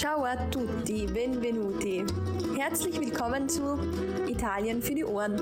Ciao 0.00 0.24
a 0.24 0.34
tutti, 0.48 1.04
benvenuti. 1.04 2.06
Herzlich 2.56 2.98
willkommen 2.98 3.50
zu 3.50 3.78
Italien 4.26 4.80
für 4.80 4.94
die 4.94 5.04
Ohren, 5.04 5.36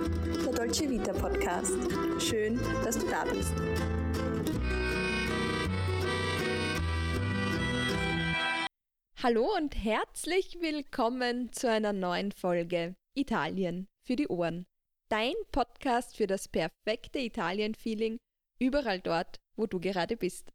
der 0.45 0.53
Dolce 0.53 0.91
Vita 0.91 1.13
Podcast. 1.13 1.77
Schön, 2.21 2.59
dass 2.83 2.99
du 2.99 3.09
da 3.09 3.23
bist. 3.23 3.53
Hallo 9.23 9.49
und 9.57 9.77
herzlich 9.77 10.59
willkommen 10.61 11.53
zu 11.53 11.71
einer 11.71 11.93
neuen 11.93 12.33
Folge 12.33 12.97
Italien 13.15 13.87
für 14.05 14.17
die 14.17 14.27
Ohren. 14.27 14.67
Dein 15.09 15.35
Podcast 15.53 16.17
für 16.17 16.27
das 16.27 16.49
perfekte 16.49 17.21
Italien-Feeling 17.21 18.19
überall 18.59 18.99
dort, 18.99 19.37
wo 19.57 19.69
du 19.69 19.79
gerade 19.79 20.17
bist. 20.17 20.51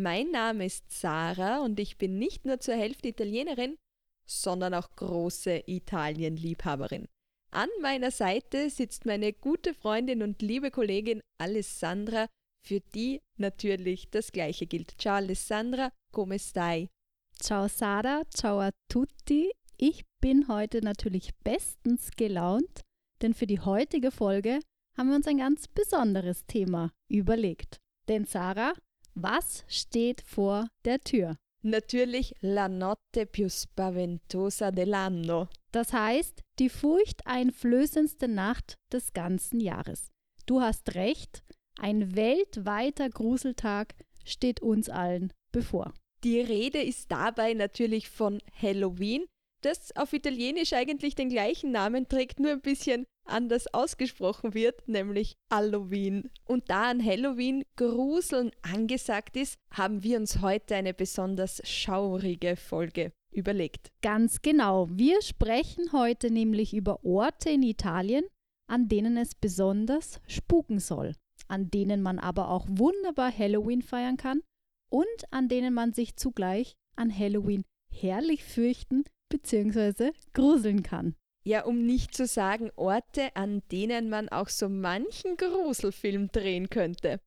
Mein 0.00 0.30
Name 0.30 0.64
ist 0.64 0.92
Sarah 0.92 1.58
und 1.58 1.80
ich 1.80 1.98
bin 1.98 2.20
nicht 2.20 2.44
nur 2.44 2.60
zur 2.60 2.74
Hälfte 2.74 3.08
Italienerin, 3.08 3.76
sondern 4.24 4.72
auch 4.74 4.92
große 4.94 5.64
Italien-Liebhaberin. 5.66 7.08
An 7.50 7.68
meiner 7.82 8.12
Seite 8.12 8.70
sitzt 8.70 9.06
meine 9.06 9.32
gute 9.32 9.74
Freundin 9.74 10.22
und 10.22 10.40
liebe 10.40 10.70
Kollegin 10.70 11.20
Alessandra, 11.38 12.28
für 12.64 12.78
die 12.78 13.22
natürlich 13.38 14.08
das 14.10 14.30
Gleiche 14.30 14.66
gilt. 14.66 14.94
Ciao 15.00 15.16
Alessandra, 15.16 15.90
come 16.12 16.38
stai? 16.38 16.88
Ciao 17.34 17.66
Sarah, 17.66 18.22
ciao 18.30 18.60
a 18.60 18.70
tutti. 18.88 19.50
Ich 19.78 20.04
bin 20.20 20.46
heute 20.46 20.80
natürlich 20.80 21.34
bestens 21.42 22.12
gelaunt, 22.16 22.82
denn 23.20 23.34
für 23.34 23.48
die 23.48 23.58
heutige 23.58 24.12
Folge 24.12 24.60
haben 24.96 25.08
wir 25.08 25.16
uns 25.16 25.26
ein 25.26 25.38
ganz 25.38 25.66
besonderes 25.66 26.46
Thema 26.46 26.92
überlegt. 27.08 27.78
Denn 28.06 28.26
Sarah, 28.26 28.74
was 29.14 29.64
steht 29.68 30.22
vor 30.22 30.68
der 30.84 31.00
Tür? 31.00 31.36
Natürlich 31.62 32.34
la 32.40 32.68
notte 32.68 33.26
più 33.26 33.48
spaventosa 33.48 34.68
dell'anno. 34.68 35.48
Das 35.72 35.92
heißt, 35.92 36.42
die 36.58 36.68
furchteinflößendste 36.68 38.28
Nacht 38.28 38.76
des 38.92 39.12
ganzen 39.12 39.60
Jahres. 39.60 40.10
Du 40.46 40.60
hast 40.60 40.94
recht, 40.94 41.42
ein 41.78 42.14
weltweiter 42.14 43.10
Gruseltag 43.10 43.94
steht 44.24 44.60
uns 44.60 44.88
allen 44.88 45.32
bevor. 45.52 45.92
Die 46.24 46.40
Rede 46.40 46.82
ist 46.82 47.10
dabei 47.10 47.54
natürlich 47.54 48.08
von 48.08 48.40
Halloween, 48.60 49.26
das 49.62 49.94
auf 49.96 50.12
Italienisch 50.12 50.72
eigentlich 50.72 51.14
den 51.14 51.28
gleichen 51.28 51.72
Namen 51.72 52.08
trägt, 52.08 52.40
nur 52.40 52.52
ein 52.52 52.60
bisschen 52.60 53.06
anders 53.28 53.72
ausgesprochen 53.72 54.54
wird, 54.54 54.86
nämlich 54.88 55.36
Halloween. 55.52 56.30
Und 56.44 56.70
da 56.70 56.90
an 56.90 57.04
Halloween 57.04 57.64
Gruseln 57.76 58.50
angesagt 58.62 59.36
ist, 59.36 59.56
haben 59.70 60.02
wir 60.02 60.18
uns 60.18 60.40
heute 60.40 60.74
eine 60.74 60.94
besonders 60.94 61.60
schaurige 61.64 62.56
Folge 62.56 63.12
überlegt. 63.32 63.90
Ganz 64.02 64.42
genau. 64.42 64.88
Wir 64.90 65.22
sprechen 65.22 65.92
heute 65.92 66.30
nämlich 66.30 66.74
über 66.74 67.04
Orte 67.04 67.50
in 67.50 67.62
Italien, 67.62 68.24
an 68.68 68.88
denen 68.88 69.16
es 69.16 69.34
besonders 69.34 70.20
spuken 70.26 70.78
soll, 70.78 71.14
an 71.48 71.70
denen 71.70 72.02
man 72.02 72.18
aber 72.18 72.50
auch 72.50 72.66
wunderbar 72.68 73.36
Halloween 73.36 73.82
feiern 73.82 74.16
kann 74.16 74.42
und 74.90 75.06
an 75.30 75.48
denen 75.48 75.74
man 75.74 75.92
sich 75.92 76.16
zugleich 76.16 76.74
an 76.96 77.16
Halloween 77.16 77.64
herrlich 77.90 78.44
fürchten 78.44 79.04
bzw. 79.30 80.12
gruseln 80.32 80.82
kann. 80.82 81.14
Ja, 81.48 81.64
um 81.64 81.86
nicht 81.86 82.14
zu 82.14 82.26
sagen 82.26 82.70
Orte, 82.76 83.34
an 83.34 83.62
denen 83.72 84.10
man 84.10 84.28
auch 84.28 84.50
so 84.50 84.68
manchen 84.68 85.38
Gruselfilm 85.38 86.30
drehen 86.30 86.68
könnte. 86.68 87.20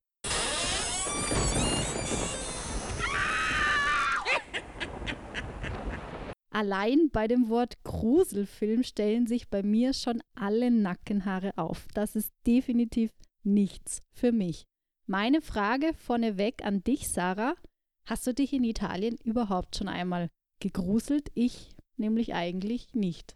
Allein 6.51 7.09
bei 7.11 7.27
dem 7.27 7.49
Wort 7.49 7.83
Gruselfilm 7.83 8.83
stellen 8.83 9.25
sich 9.25 9.49
bei 9.49 9.63
mir 9.63 9.93
schon 9.93 10.21
alle 10.35 10.69
Nackenhaare 10.69 11.57
auf. 11.57 11.87
Das 11.95 12.15
ist 12.15 12.31
definitiv 12.45 13.09
nichts 13.41 14.03
für 14.13 14.31
mich. 14.31 14.65
Meine 15.07 15.41
Frage 15.41 15.95
vorneweg 15.95 16.63
an 16.63 16.83
dich, 16.83 17.09
Sarah. 17.09 17.55
Hast 18.05 18.27
du 18.27 18.35
dich 18.35 18.53
in 18.53 18.65
Italien 18.65 19.17
überhaupt 19.23 19.77
schon 19.77 19.87
einmal 19.87 20.29
gegruselt? 20.59 21.31
Ich 21.33 21.71
nämlich 21.97 22.35
eigentlich 22.35 22.93
nicht. 22.93 23.35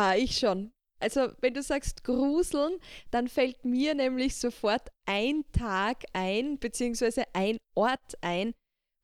Ah, 0.00 0.14
ich 0.14 0.38
schon. 0.38 0.70
Also, 1.00 1.32
wenn 1.40 1.54
du 1.54 1.62
sagst 1.62 2.04
Gruseln, 2.04 2.78
dann 3.10 3.26
fällt 3.26 3.64
mir 3.64 3.96
nämlich 3.96 4.36
sofort 4.36 4.90
ein 5.06 5.44
Tag 5.50 6.04
ein, 6.12 6.60
beziehungsweise 6.60 7.24
ein 7.32 7.56
Ort 7.74 8.14
ein, 8.20 8.52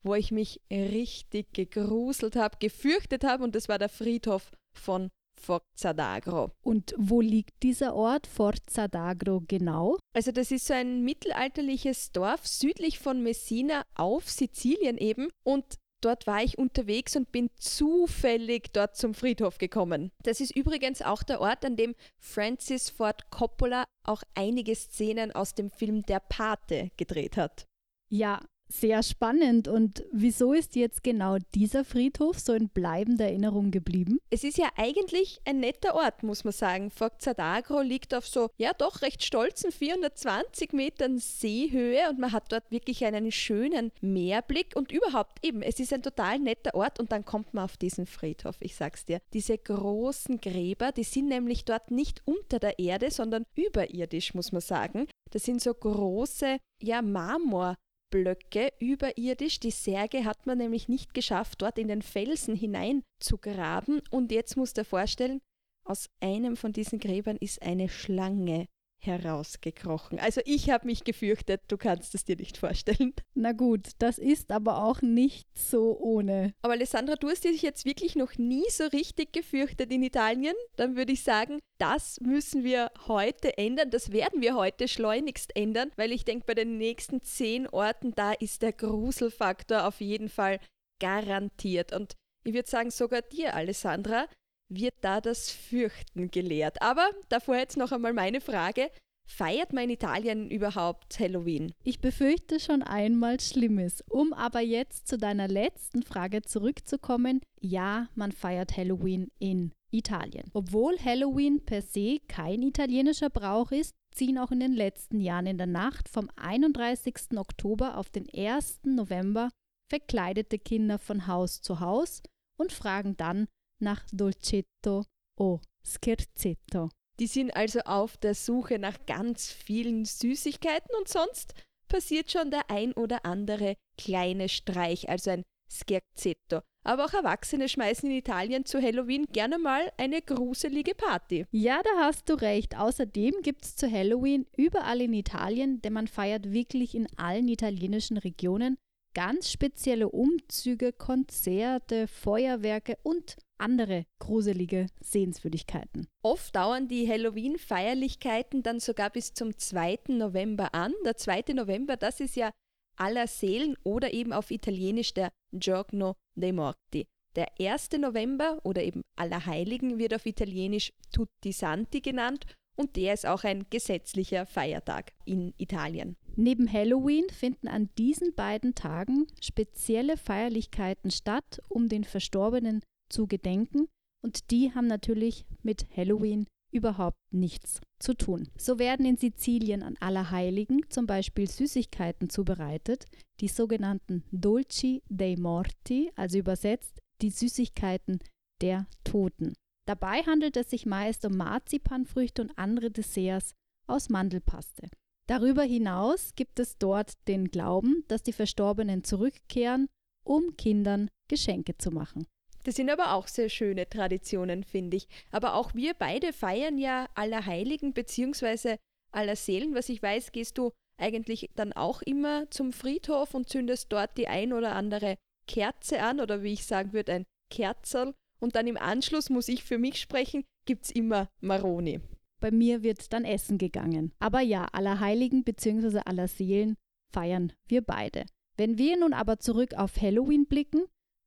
wo 0.05 0.15
ich 0.15 0.31
mich 0.31 0.61
richtig 0.71 1.51
gegruselt 1.51 2.37
habe, 2.37 2.57
gefürchtet 2.59 3.25
habe, 3.25 3.43
und 3.43 3.55
das 3.55 3.67
war 3.67 3.77
der 3.77 3.89
Friedhof 3.89 4.51
von 4.73 5.09
Forza 5.37 5.89
d'Agro. 5.91 6.51
Und 6.63 6.95
wo 6.97 7.19
liegt 7.19 7.61
dieser 7.61 7.93
Ort 7.93 8.25
Forza 8.25 8.85
d'Agro 8.85 9.43
genau? 9.45 9.97
Also 10.15 10.31
das 10.31 10.51
ist 10.51 10.67
so 10.67 10.73
ein 10.73 11.03
mittelalterliches 11.03 12.13
Dorf 12.13 12.47
südlich 12.47 12.99
von 12.99 13.21
Messina 13.21 13.83
auf 13.95 14.29
Sizilien 14.29 14.97
eben 14.97 15.27
und 15.43 15.75
Dort 16.05 16.27
war 16.27 16.43
ich 16.43 16.59
unterwegs 16.59 17.15
und 17.15 17.31
bin 17.31 17.49
zufällig 17.55 18.71
dort 18.73 18.95
zum 18.95 19.15
Friedhof 19.15 19.57
gekommen. 19.57 20.11
Das 20.21 20.39
ist 20.39 20.55
übrigens 20.55 21.01
auch 21.01 21.23
der 21.23 21.41
Ort, 21.41 21.65
an 21.65 21.77
dem 21.77 21.95
Francis 22.19 22.91
Ford 22.91 23.31
Coppola 23.31 23.85
auch 24.03 24.21
einige 24.35 24.75
Szenen 24.75 25.31
aus 25.31 25.55
dem 25.55 25.71
Film 25.71 26.03
Der 26.03 26.19
Pate 26.19 26.91
gedreht 26.95 27.37
hat. 27.37 27.65
Ja, 28.07 28.39
sehr 28.67 29.03
spannend. 29.03 29.67
Und 29.67 30.03
wieso 30.11 30.53
ist 30.53 30.75
jetzt 30.75 31.03
genau 31.03 31.37
dieser 31.53 31.85
Friedhof 31.85 32.39
so 32.39 32.53
in 32.53 32.69
bleibender 32.69 33.25
Erinnerung 33.25 33.71
geblieben? 33.71 34.19
Es 34.29 34.43
ist 34.43 34.57
ja 34.57 34.69
eigentlich 34.75 35.39
ein 35.45 35.59
netter 35.59 35.95
Ort, 35.95 36.23
muss 36.23 36.43
man 36.43 36.53
sagen. 36.53 36.89
Forzadagro 36.89 37.81
liegt 37.81 38.13
auf 38.13 38.27
so, 38.27 38.49
ja 38.57 38.71
doch 38.73 39.01
recht 39.01 39.23
stolzen 39.23 39.71
420 39.71 40.73
Metern 40.73 41.19
Seehöhe 41.19 42.09
und 42.09 42.19
man 42.19 42.31
hat 42.31 42.51
dort 42.51 42.69
wirklich 42.71 43.05
einen 43.05 43.31
schönen 43.31 43.91
Meerblick 44.01 44.75
und 44.75 44.91
überhaupt 44.91 45.45
eben, 45.45 45.61
es 45.61 45.79
ist 45.79 45.93
ein 45.93 46.01
total 46.03 46.39
netter 46.39 46.75
Ort 46.75 46.99
und 46.99 47.11
dann 47.11 47.25
kommt 47.25 47.53
man 47.53 47.65
auf 47.65 47.77
diesen 47.77 48.05
Friedhof, 48.05 48.55
ich 48.59 48.75
sag's 48.75 49.05
dir. 49.05 49.19
Diese 49.33 49.57
großen 49.57 50.39
Gräber, 50.39 50.91
die 50.91 51.03
sind 51.03 51.27
nämlich 51.27 51.65
dort 51.65 51.91
nicht 51.91 52.21
unter 52.25 52.59
der 52.59 52.79
Erde, 52.79 53.11
sondern 53.11 53.45
überirdisch, 53.55 54.33
muss 54.33 54.51
man 54.51 54.61
sagen. 54.61 55.07
Das 55.31 55.43
sind 55.43 55.61
so 55.61 55.73
große, 55.73 56.57
ja, 56.81 57.01
Marmor 57.01 57.75
Blöcke 58.09 58.71
überirdisch. 58.79 59.59
Die 59.59 59.71
Särge 59.71 60.25
hat 60.25 60.45
man 60.45 60.57
nämlich 60.57 60.87
nicht 60.87 61.13
geschafft, 61.13 61.61
dort 61.61 61.77
in 61.77 61.87
den 61.87 62.01
Felsen 62.01 62.55
hinein 62.55 63.03
zu 63.19 63.37
graben. 63.37 64.01
Und 64.11 64.31
jetzt 64.31 64.57
musst 64.57 64.77
du 64.77 64.81
dir 64.81 64.85
vorstellen, 64.85 65.41
aus 65.85 66.09
einem 66.19 66.57
von 66.57 66.73
diesen 66.73 66.99
Gräbern 66.99 67.37
ist 67.37 67.61
eine 67.61 67.89
Schlange 67.89 68.67
herausgekrochen. 69.05 70.19
Also 70.19 70.41
ich 70.45 70.69
habe 70.69 70.85
mich 70.85 71.03
gefürchtet, 71.03 71.61
du 71.67 71.77
kannst 71.77 72.15
es 72.15 72.25
dir 72.25 72.35
nicht 72.35 72.57
vorstellen. 72.57 73.13
Na 73.33 73.51
gut, 73.51 73.89
das 73.99 74.17
ist 74.17 74.51
aber 74.51 74.83
auch 74.83 75.01
nicht 75.01 75.47
so 75.57 75.97
ohne. 75.99 76.53
Aber 76.61 76.73
Alessandra, 76.73 77.15
du 77.15 77.29
hast 77.29 77.43
dich 77.43 77.61
jetzt 77.61 77.85
wirklich 77.85 78.15
noch 78.15 78.37
nie 78.37 78.65
so 78.69 78.85
richtig 78.85 79.33
gefürchtet 79.33 79.91
in 79.91 80.03
Italien. 80.03 80.55
Dann 80.75 80.95
würde 80.95 81.13
ich 81.13 81.23
sagen, 81.23 81.59
das 81.77 82.19
müssen 82.21 82.63
wir 82.63 82.91
heute 83.07 83.57
ändern. 83.57 83.89
Das 83.89 84.11
werden 84.11 84.41
wir 84.41 84.55
heute 84.55 84.87
schleunigst 84.87 85.55
ändern, 85.55 85.91
weil 85.95 86.11
ich 86.11 86.25
denke, 86.25 86.45
bei 86.47 86.53
den 86.53 86.77
nächsten 86.77 87.21
zehn 87.21 87.67
Orten, 87.67 88.13
da 88.15 88.31
ist 88.33 88.61
der 88.61 88.73
Gruselfaktor 88.73 89.85
auf 89.85 90.01
jeden 90.01 90.29
Fall 90.29 90.59
garantiert. 90.99 91.93
Und 91.93 92.13
ich 92.43 92.53
würde 92.53 92.69
sagen, 92.69 92.91
sogar 92.91 93.21
dir, 93.21 93.55
Alessandra, 93.55 94.27
wird 94.69 94.95
da 95.01 95.21
das 95.21 95.51
Fürchten 95.51 96.31
gelehrt. 96.31 96.81
Aber 96.81 97.07
davor 97.29 97.55
jetzt 97.55 97.77
noch 97.77 97.91
einmal 97.91 98.13
meine 98.13 98.41
Frage. 98.41 98.89
Feiert 99.27 99.73
man 99.73 99.85
in 99.85 99.89
Italien 99.89 100.51
überhaupt 100.51 101.19
Halloween? 101.19 101.73
Ich 101.83 101.99
befürchte 101.99 102.59
schon 102.59 102.83
einmal 102.83 103.39
Schlimmes. 103.39 104.03
Um 104.07 104.33
aber 104.33 104.59
jetzt 104.59 105.07
zu 105.07 105.17
deiner 105.17 105.47
letzten 105.47 106.03
Frage 106.03 106.43
zurückzukommen, 106.43 107.41
ja, 107.59 108.07
man 108.13 108.31
feiert 108.31 108.77
Halloween 108.77 109.31
in 109.39 109.71
Italien. 109.89 110.51
Obwohl 110.53 110.95
Halloween 111.03 111.65
per 111.65 111.81
se 111.81 112.19
kein 112.27 112.61
italienischer 112.61 113.31
Brauch 113.31 113.71
ist, 113.71 113.95
ziehen 114.13 114.37
auch 114.37 114.51
in 114.51 114.59
den 114.59 114.73
letzten 114.73 115.19
Jahren 115.19 115.47
in 115.47 115.57
der 115.57 115.67
Nacht 115.67 116.07
vom 116.07 116.29
31. 116.35 117.35
Oktober 117.35 117.97
auf 117.97 118.09
den 118.09 118.27
1. 118.31 118.81
November 118.83 119.49
verkleidete 119.89 120.59
Kinder 120.59 120.99
von 120.99 121.27
Haus 121.27 121.61
zu 121.61 121.79
Haus 121.79 122.21
und 122.57 122.71
fragen 122.71 123.17
dann 123.17 123.47
nach 123.79 124.03
Dolcetto 124.11 125.05
o 125.37 125.59
Scherzetto. 125.83 126.89
Die 127.19 127.27
sind 127.27 127.55
also 127.55 127.79
auf 127.81 128.17
der 128.17 128.35
Suche 128.35 128.79
nach 128.79 129.05
ganz 129.05 129.51
vielen 129.51 130.05
Süßigkeiten 130.05 130.95
und 130.97 131.07
sonst 131.07 131.53
passiert 131.87 132.31
schon 132.31 132.51
der 132.51 132.69
ein 132.69 132.93
oder 132.93 133.25
andere 133.25 133.75
kleine 133.97 134.49
Streich, 134.49 135.07
also 135.09 135.31
ein 135.31 135.43
Scherzetto. 135.69 136.61
Aber 136.83 137.05
auch 137.05 137.13
Erwachsene 137.13 137.67
schmeißen 137.67 138.09
in 138.09 138.17
Italien 138.17 138.65
zu 138.65 138.79
Halloween 138.81 139.25
gerne 139.31 139.57
mal 139.57 139.91
eine 139.97 140.21
gruselige 140.21 140.93
Party. 140.93 141.45
Ja, 141.51 141.81
da 141.81 141.89
hast 142.01 142.29
du 142.29 142.35
recht. 142.35 142.77
Außerdem 142.77 143.41
gibt 143.41 143.65
es 143.65 143.75
zu 143.75 143.91
Halloween 143.91 144.45
überall 144.55 145.01
in 145.01 145.13
Italien, 145.13 145.81
denn 145.81 145.93
man 145.93 146.07
feiert 146.07 146.51
wirklich 146.51 146.93
in 146.93 147.07
allen 147.17 147.47
italienischen 147.47 148.17
Regionen 148.17 148.77
ganz 149.15 149.49
spezielle 149.49 150.09
Umzüge, 150.09 150.93
Konzerte, 150.93 152.07
Feuerwerke 152.07 152.97
und 153.01 153.37
andere 153.57 154.05
gruselige 154.19 154.87
Sehenswürdigkeiten. 155.01 156.07
Oft 156.23 156.55
dauern 156.55 156.87
die 156.87 157.07
Halloween-Feierlichkeiten 157.07 158.63
dann 158.63 158.79
sogar 158.79 159.09
bis 159.09 159.33
zum 159.33 159.57
2. 159.57 159.99
November 160.09 160.73
an. 160.73 160.93
Der 161.05 161.17
2. 161.17 161.53
November, 161.53 161.97
das 161.97 162.19
ist 162.19 162.35
ja 162.35 162.51
aller 162.97 163.27
Seelen 163.27 163.75
oder 163.83 164.13
eben 164.13 164.33
auf 164.33 164.51
Italienisch 164.51 165.13
der 165.13 165.31
Giorno 165.51 166.15
dei 166.35 166.51
Morti. 166.51 167.07
Der 167.35 167.47
1. 167.59 167.91
November 167.99 168.59
oder 168.63 168.81
eben 168.83 169.01
Allerheiligen 169.17 169.97
wird 169.97 170.13
auf 170.13 170.25
Italienisch 170.25 170.93
Tutti 171.11 171.51
Santi 171.51 171.99
genannt 171.99 172.45
und 172.75 172.95
der 172.95 173.13
ist 173.13 173.25
auch 173.25 173.43
ein 173.43 173.65
gesetzlicher 173.69 174.45
Feiertag 174.45 175.13
in 175.25 175.53
Italien. 175.57 176.17
Neben 176.35 176.71
Halloween 176.71 177.25
finden 177.29 177.67
an 177.67 177.89
diesen 177.97 178.35
beiden 178.35 178.75
Tagen 178.75 179.27
spezielle 179.41 180.17
Feierlichkeiten 180.17 181.11
statt, 181.11 181.61
um 181.69 181.87
den 181.87 182.03
Verstorbenen 182.03 182.81
zu 183.09 183.27
gedenken 183.27 183.87
und 184.21 184.51
die 184.51 184.73
haben 184.73 184.87
natürlich 184.87 185.45
mit 185.61 185.85
Halloween 185.95 186.47
überhaupt 186.71 187.17
nichts 187.31 187.79
zu 187.99 188.13
tun. 188.13 188.49
So 188.57 188.79
werden 188.79 189.05
in 189.05 189.17
Sizilien 189.17 189.81
an 189.81 189.95
Allerheiligen 189.99 190.81
zum 190.89 191.05
Beispiel 191.05 191.49
Süßigkeiten 191.49 192.29
zubereitet, 192.29 193.05
die 193.39 193.47
sogenannten 193.47 194.23
Dolci 194.31 195.01
dei 195.09 195.35
Morti, 195.37 196.11
also 196.15 196.37
übersetzt 196.37 196.99
die 197.21 197.29
Süßigkeiten 197.29 198.19
der 198.61 198.87
Toten. 199.03 199.53
Dabei 199.87 200.23
handelt 200.23 200.57
es 200.57 200.69
sich 200.69 200.85
meist 200.85 201.25
um 201.25 201.37
Marzipanfrüchte 201.37 202.41
und 202.41 202.57
andere 202.57 202.91
Desserts 202.91 203.53
aus 203.87 204.09
Mandelpaste. 204.09 204.89
Darüber 205.27 205.63
hinaus 205.63 206.33
gibt 206.35 206.59
es 206.59 206.77
dort 206.77 207.13
den 207.27 207.49
Glauben, 207.49 208.03
dass 208.07 208.23
die 208.23 208.33
Verstorbenen 208.33 209.03
zurückkehren, 209.03 209.87
um 210.23 210.55
Kindern 210.57 211.09
Geschenke 211.27 211.77
zu 211.77 211.91
machen. 211.91 212.25
Das 212.65 212.75
sind 212.75 212.89
aber 212.89 213.13
auch 213.13 213.27
sehr 213.27 213.49
schöne 213.49 213.87
Traditionen, 213.87 214.63
finde 214.63 214.97
ich. 214.97 215.07
Aber 215.29 215.53
auch 215.53 215.75
wir 215.75 215.93
beide 215.93 216.33
feiern 216.33 216.79
ja 216.79 217.07
Allerheiligen 217.13 217.93
bzw. 217.93 218.77
Allerseelen. 219.11 219.75
Was 219.75 219.87
ich 219.87 220.01
weiß, 220.01 220.31
gehst 220.31 220.57
du 220.57 220.71
eigentlich 220.97 221.51
dann 221.55 221.73
auch 221.73 222.01
immer 222.01 222.49
zum 222.49 222.73
Friedhof 222.73 223.35
und 223.35 223.49
zündest 223.49 223.91
dort 223.91 224.17
die 224.17 224.27
ein 224.27 224.51
oder 224.51 224.73
andere 224.73 225.15
Kerze 225.47 226.01
an 226.01 226.19
oder 226.19 226.41
wie 226.41 226.53
ich 226.53 226.65
sagen 226.65 226.91
würde, 226.91 227.13
ein 227.13 227.25
Kerzerl. 227.51 228.15
Und 228.39 228.55
dann 228.55 228.65
im 228.65 228.77
Anschluss, 228.77 229.29
muss 229.29 229.47
ich 229.47 229.63
für 229.63 229.77
mich 229.77 230.01
sprechen, 230.01 230.43
gibt 230.65 230.85
es 230.85 230.91
immer 230.91 231.29
Maroni. 231.41 232.01
Bei 232.41 232.49
mir 232.49 232.81
wird 232.81 233.13
dann 233.13 233.25
essen 233.25 233.59
gegangen. 233.59 234.11
Aber 234.17 234.41
ja, 234.41 234.65
Allerheiligen 234.71 235.43
bzw. 235.43 235.99
Allerseelen 236.03 236.75
feiern 237.13 237.53
wir 237.67 237.81
beide. 237.81 238.25
Wenn 238.57 238.79
wir 238.79 238.97
nun 238.97 239.13
aber 239.13 239.37
zurück 239.37 239.75
auf 239.75 240.01
Halloween 240.01 240.47
blicken, 240.47 240.81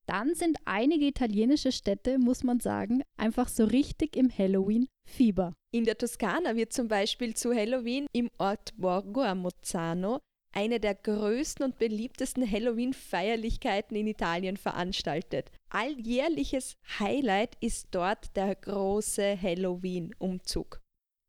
dann 0.08 0.34
sind 0.34 0.56
einige 0.64 1.06
italienische 1.06 1.70
Städte, 1.70 2.18
muss 2.18 2.42
man 2.42 2.60
sagen, 2.60 3.02
einfach 3.16 3.48
so 3.48 3.64
richtig 3.64 4.16
im 4.16 4.30
Halloween-Fieber. 4.30 5.54
In 5.70 5.84
der 5.84 5.98
Toskana 5.98 6.56
wird 6.56 6.72
zum 6.72 6.88
Beispiel 6.88 7.34
zu 7.34 7.54
Halloween 7.54 8.06
im 8.12 8.30
Ort 8.38 8.70
Borgo 8.76 9.22
a 9.22 9.34
Mozzano 9.34 10.20
eine 10.52 10.80
der 10.80 10.94
größten 10.94 11.64
und 11.64 11.78
beliebtesten 11.78 12.50
Halloween-Feierlichkeiten 12.50 13.96
in 13.96 14.06
Italien 14.06 14.56
veranstaltet. 14.56 15.50
Alljährliches 15.70 16.76
Highlight 16.98 17.56
ist 17.60 17.88
dort 17.90 18.34
der 18.34 18.54
große 18.54 19.40
Halloween-Umzug. 19.40 20.80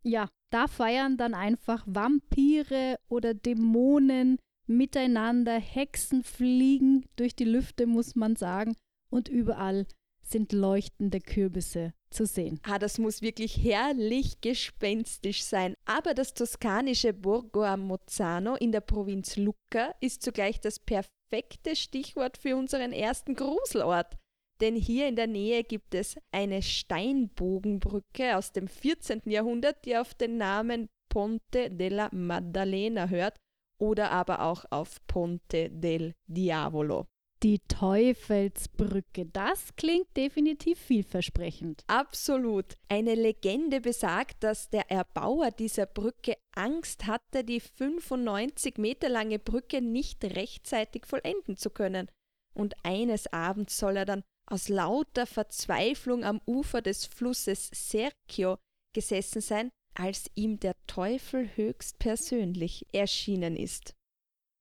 Ja, 0.04 0.30
da 0.52 0.68
feiern 0.68 1.18
dann 1.18 1.34
einfach 1.34 1.84
Vampire 1.86 2.98
oder 3.10 3.34
Dämonen 3.34 4.40
miteinander, 4.70 5.60
Hexen 5.60 6.24
fliegen 6.24 7.06
durch 7.16 7.36
die 7.36 7.46
Lüfte, 7.46 7.88
muss 7.88 8.16
man 8.16 8.36
sagen, 8.36 8.76
und 9.12 9.28
überall 9.28 9.86
sind 10.22 10.54
leuchtende 10.54 11.20
Kürbisse 11.20 11.94
zu 12.12 12.26
sehen. 12.26 12.60
Ah, 12.64 12.78
das 12.78 13.00
muss 13.00 13.22
wirklich 13.22 13.64
herrlich 13.64 14.42
gespenstisch 14.42 15.44
sein. 15.44 15.74
Aber 15.86 16.14
das 16.14 16.34
toskanische 16.34 17.14
Borgo 17.14 17.64
a 17.64 17.78
Mozzano 17.78 18.56
in 18.56 18.72
der 18.72 18.82
Provinz 18.82 19.38
Lucca 19.38 19.96
ist 20.00 20.22
zugleich 20.22 20.60
das 20.62 20.80
perfekte 20.80 21.76
Stichwort 21.76 22.38
für 22.38 22.56
unseren 22.56 22.94
ersten 22.94 23.34
Gruselort. 23.34 24.18
Denn 24.62 24.76
hier 24.76 25.08
in 25.08 25.16
der 25.16 25.28
Nähe 25.28 25.64
gibt 25.64 25.96
es 25.96 26.18
eine 26.32 26.62
Steinbogenbrücke 26.62 28.38
aus 28.38 28.52
dem 28.52 28.68
14. 28.68 29.22
Jahrhundert, 29.26 29.86
die 29.86 29.98
auf 29.98 30.14
den 30.14 30.38
Namen 30.38 30.90
Ponte 31.10 31.72
della 31.72 32.10
Maddalena 32.12 33.08
hört 33.08 33.40
oder 33.80 34.12
aber 34.12 34.42
auch 34.42 34.66
auf 34.70 35.06
Ponte 35.08 35.70
del 35.70 36.14
Diavolo. 36.28 37.08
Die 37.42 37.60
Teufelsbrücke, 37.70 39.26
das 39.28 39.74
klingt 39.78 40.18
definitiv 40.18 40.78
vielversprechend. 40.78 41.86
Absolut. 41.88 42.76
Eine 42.90 43.16
Legende 43.16 43.80
besagt, 43.80 44.44
dass 44.44 44.70
der 44.70 44.92
Erbauer 44.92 45.52
dieser 45.52 45.86
Brücke 45.86 46.36
Angst 46.54 47.08
hatte, 47.08 47.46
die 47.46 47.62
95 47.62 48.78
Meter 48.78 49.08
lange 49.08 49.40
Brücke 49.40 49.82
nicht 49.82 50.26
rechtzeitig 50.26 51.06
vollenden 51.06 51.56
zu 51.56 51.70
können. 51.70 52.12
Und 52.54 52.76
eines 52.84 53.32
Abends 53.32 53.78
soll 53.78 53.96
er 53.96 54.06
dann 54.06 54.24
aus 54.46 54.68
lauter 54.68 55.26
Verzweiflung 55.26 56.26
am 56.26 56.42
Ufer 56.46 56.82
des 56.82 57.06
Flusses 57.06 57.70
Serchio 57.74 58.58
gesessen 58.94 59.40
sein 59.40 59.72
als 60.00 60.32
ihm 60.34 60.60
der 60.60 60.76
Teufel 60.88 61.50
höchstpersönlich 61.56 62.86
erschienen 62.94 63.58
ist. 63.58 63.96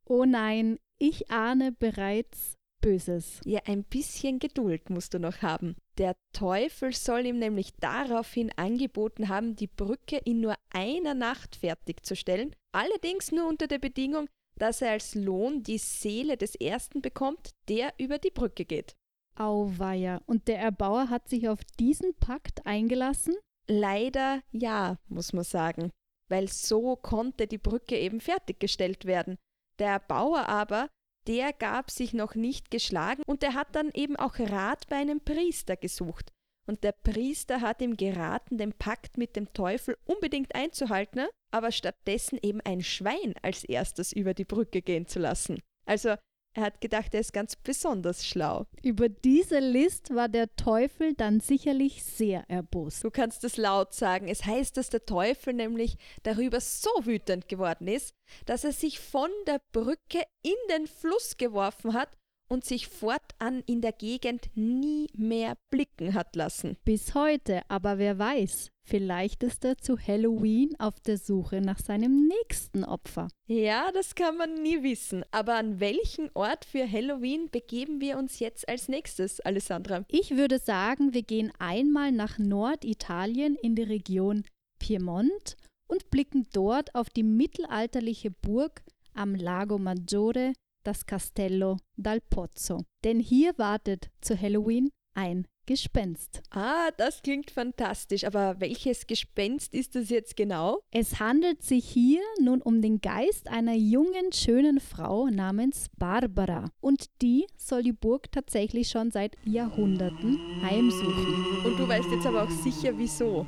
Oh 0.04 0.24
nein, 0.24 0.78
ich 0.98 1.30
ahne 1.30 1.70
bereits 1.72 2.56
Böses. 2.80 3.40
Ja, 3.44 3.60
ein 3.66 3.84
bisschen 3.84 4.38
Geduld 4.38 4.90
musst 4.90 5.14
du 5.14 5.18
noch 5.18 5.42
haben. 5.42 5.76
Der 5.96 6.16
Teufel 6.32 6.92
soll 6.92 7.26
ihm 7.26 7.38
nämlich 7.38 7.72
daraufhin 7.80 8.52
angeboten 8.56 9.28
haben, 9.28 9.56
die 9.56 9.66
Brücke 9.66 10.16
in 10.16 10.40
nur 10.40 10.54
einer 10.70 11.14
Nacht 11.14 11.56
fertigzustellen, 11.56 12.54
allerdings 12.72 13.32
nur 13.32 13.48
unter 13.48 13.66
der 13.66 13.78
Bedingung, 13.78 14.28
dass 14.56 14.82
er 14.82 14.92
als 14.92 15.14
Lohn 15.14 15.62
die 15.62 15.78
Seele 15.78 16.36
des 16.36 16.54
Ersten 16.56 17.00
bekommt, 17.00 17.50
der 17.68 17.92
über 17.98 18.18
die 18.18 18.30
Brücke 18.30 18.64
geht. 18.64 18.96
Auweia, 19.36 20.20
und 20.26 20.48
der 20.48 20.58
Erbauer 20.58 21.10
hat 21.10 21.28
sich 21.28 21.48
auf 21.48 21.60
diesen 21.78 22.14
Pakt 22.14 22.66
eingelassen? 22.66 23.36
Leider 23.70 24.42
ja, 24.50 24.98
muss 25.08 25.32
man 25.32 25.44
sagen, 25.44 25.90
weil 26.28 26.48
so 26.48 26.96
konnte 26.96 27.46
die 27.46 27.58
Brücke 27.58 27.98
eben 27.98 28.20
fertiggestellt 28.20 29.04
werden. 29.04 29.36
Der 29.78 29.98
Bauer 30.00 30.48
aber, 30.48 30.88
der 31.26 31.52
gab 31.52 31.90
sich 31.90 32.14
noch 32.14 32.34
nicht 32.34 32.70
geschlagen 32.70 33.22
und 33.26 33.42
er 33.42 33.54
hat 33.54 33.74
dann 33.74 33.90
eben 33.92 34.16
auch 34.16 34.38
Rat 34.38 34.88
bei 34.88 34.96
einem 34.96 35.20
Priester 35.20 35.76
gesucht. 35.76 36.32
Und 36.66 36.84
der 36.84 36.92
Priester 36.92 37.60
hat 37.60 37.80
ihm 37.80 37.96
geraten, 37.96 38.58
den 38.58 38.74
Pakt 38.74 39.16
mit 39.16 39.36
dem 39.36 39.52
Teufel 39.54 39.96
unbedingt 40.04 40.54
einzuhalten, 40.54 41.26
aber 41.50 41.72
stattdessen 41.72 42.38
eben 42.42 42.60
ein 42.60 42.82
Schwein 42.82 43.34
als 43.42 43.64
erstes 43.64 44.12
über 44.12 44.34
die 44.34 44.44
Brücke 44.44 44.82
gehen 44.82 45.06
zu 45.06 45.18
lassen. 45.18 45.62
Also 45.86 46.16
er 46.58 46.64
hat 46.64 46.80
gedacht, 46.80 47.14
er 47.14 47.20
ist 47.20 47.32
ganz 47.32 47.54
besonders 47.54 48.26
schlau. 48.26 48.66
Über 48.82 49.08
diese 49.08 49.60
List 49.60 50.14
war 50.14 50.28
der 50.28 50.54
Teufel 50.56 51.14
dann 51.14 51.38
sicherlich 51.38 52.02
sehr 52.02 52.44
erbost. 52.48 53.04
Du 53.04 53.10
kannst 53.10 53.44
es 53.44 53.56
laut 53.56 53.94
sagen. 53.94 54.26
Es 54.26 54.44
heißt, 54.44 54.76
dass 54.76 54.90
der 54.90 55.06
Teufel 55.06 55.54
nämlich 55.54 55.96
darüber 56.24 56.60
so 56.60 56.90
wütend 57.04 57.48
geworden 57.48 57.86
ist, 57.86 58.12
dass 58.44 58.64
er 58.64 58.72
sich 58.72 58.98
von 58.98 59.30
der 59.46 59.60
Brücke 59.72 60.22
in 60.42 60.56
den 60.70 60.88
Fluss 60.88 61.36
geworfen 61.36 61.94
hat 61.94 62.08
und 62.48 62.64
sich 62.64 62.88
fortan 62.88 63.62
in 63.66 63.80
der 63.80 63.92
Gegend 63.92 64.48
nie 64.54 65.08
mehr 65.14 65.56
blicken 65.70 66.14
hat 66.14 66.34
lassen. 66.34 66.76
Bis 66.84 67.14
heute, 67.14 67.62
aber 67.68 67.98
wer 67.98 68.18
weiß, 68.18 68.70
vielleicht 68.82 69.42
ist 69.42 69.64
er 69.64 69.76
zu 69.76 69.98
Halloween 69.98 70.74
auf 70.78 70.98
der 71.00 71.18
Suche 71.18 71.60
nach 71.60 71.78
seinem 71.78 72.26
nächsten 72.26 72.84
Opfer. 72.84 73.28
Ja, 73.46 73.90
das 73.92 74.14
kann 74.14 74.36
man 74.36 74.54
nie 74.54 74.82
wissen. 74.82 75.24
Aber 75.30 75.54
an 75.54 75.80
welchen 75.80 76.30
Ort 76.34 76.64
für 76.64 76.90
Halloween 76.90 77.50
begeben 77.50 78.00
wir 78.00 78.18
uns 78.18 78.38
jetzt 78.38 78.68
als 78.68 78.88
nächstes, 78.88 79.40
Alessandra? 79.40 80.04
Ich 80.08 80.36
würde 80.36 80.58
sagen, 80.58 81.12
wir 81.14 81.22
gehen 81.22 81.52
einmal 81.58 82.12
nach 82.12 82.38
Norditalien 82.38 83.56
in 83.56 83.74
die 83.74 83.82
Region 83.82 84.44
Piemont 84.78 85.56
und 85.88 86.10
blicken 86.10 86.46
dort 86.52 86.94
auf 86.94 87.10
die 87.10 87.22
mittelalterliche 87.22 88.30
Burg 88.30 88.82
am 89.14 89.34
Lago 89.34 89.78
Maggiore 89.78 90.52
das 90.88 91.04
Castello 91.04 91.76
dal 91.96 92.20
Pozzo. 92.20 92.80
Denn 93.04 93.20
hier 93.20 93.52
wartet 93.58 94.10
zu 94.22 94.40
Halloween 94.40 94.90
ein 95.14 95.46
Gespenst. 95.66 96.40
Ah, 96.50 96.90
das 96.96 97.20
klingt 97.20 97.50
fantastisch. 97.50 98.24
Aber 98.24 98.58
welches 98.58 99.06
Gespenst 99.06 99.74
ist 99.74 99.94
das 99.94 100.08
jetzt 100.08 100.34
genau? 100.34 100.80
Es 100.90 101.20
handelt 101.20 101.62
sich 101.62 101.86
hier 101.86 102.22
nun 102.40 102.62
um 102.62 102.80
den 102.80 103.02
Geist 103.02 103.48
einer 103.48 103.74
jungen, 103.74 104.32
schönen 104.32 104.80
Frau 104.80 105.26
namens 105.26 105.88
Barbara. 105.98 106.70
Und 106.80 107.10
die 107.20 107.46
soll 107.58 107.82
die 107.82 107.92
Burg 107.92 108.32
tatsächlich 108.32 108.88
schon 108.88 109.10
seit 109.10 109.36
Jahrhunderten 109.44 110.38
heimsuchen. 110.62 111.66
Und 111.66 111.78
du 111.78 111.86
weißt 111.86 112.08
jetzt 112.12 112.26
aber 112.26 112.44
auch 112.44 112.64
sicher 112.64 112.96
wieso. 112.96 113.46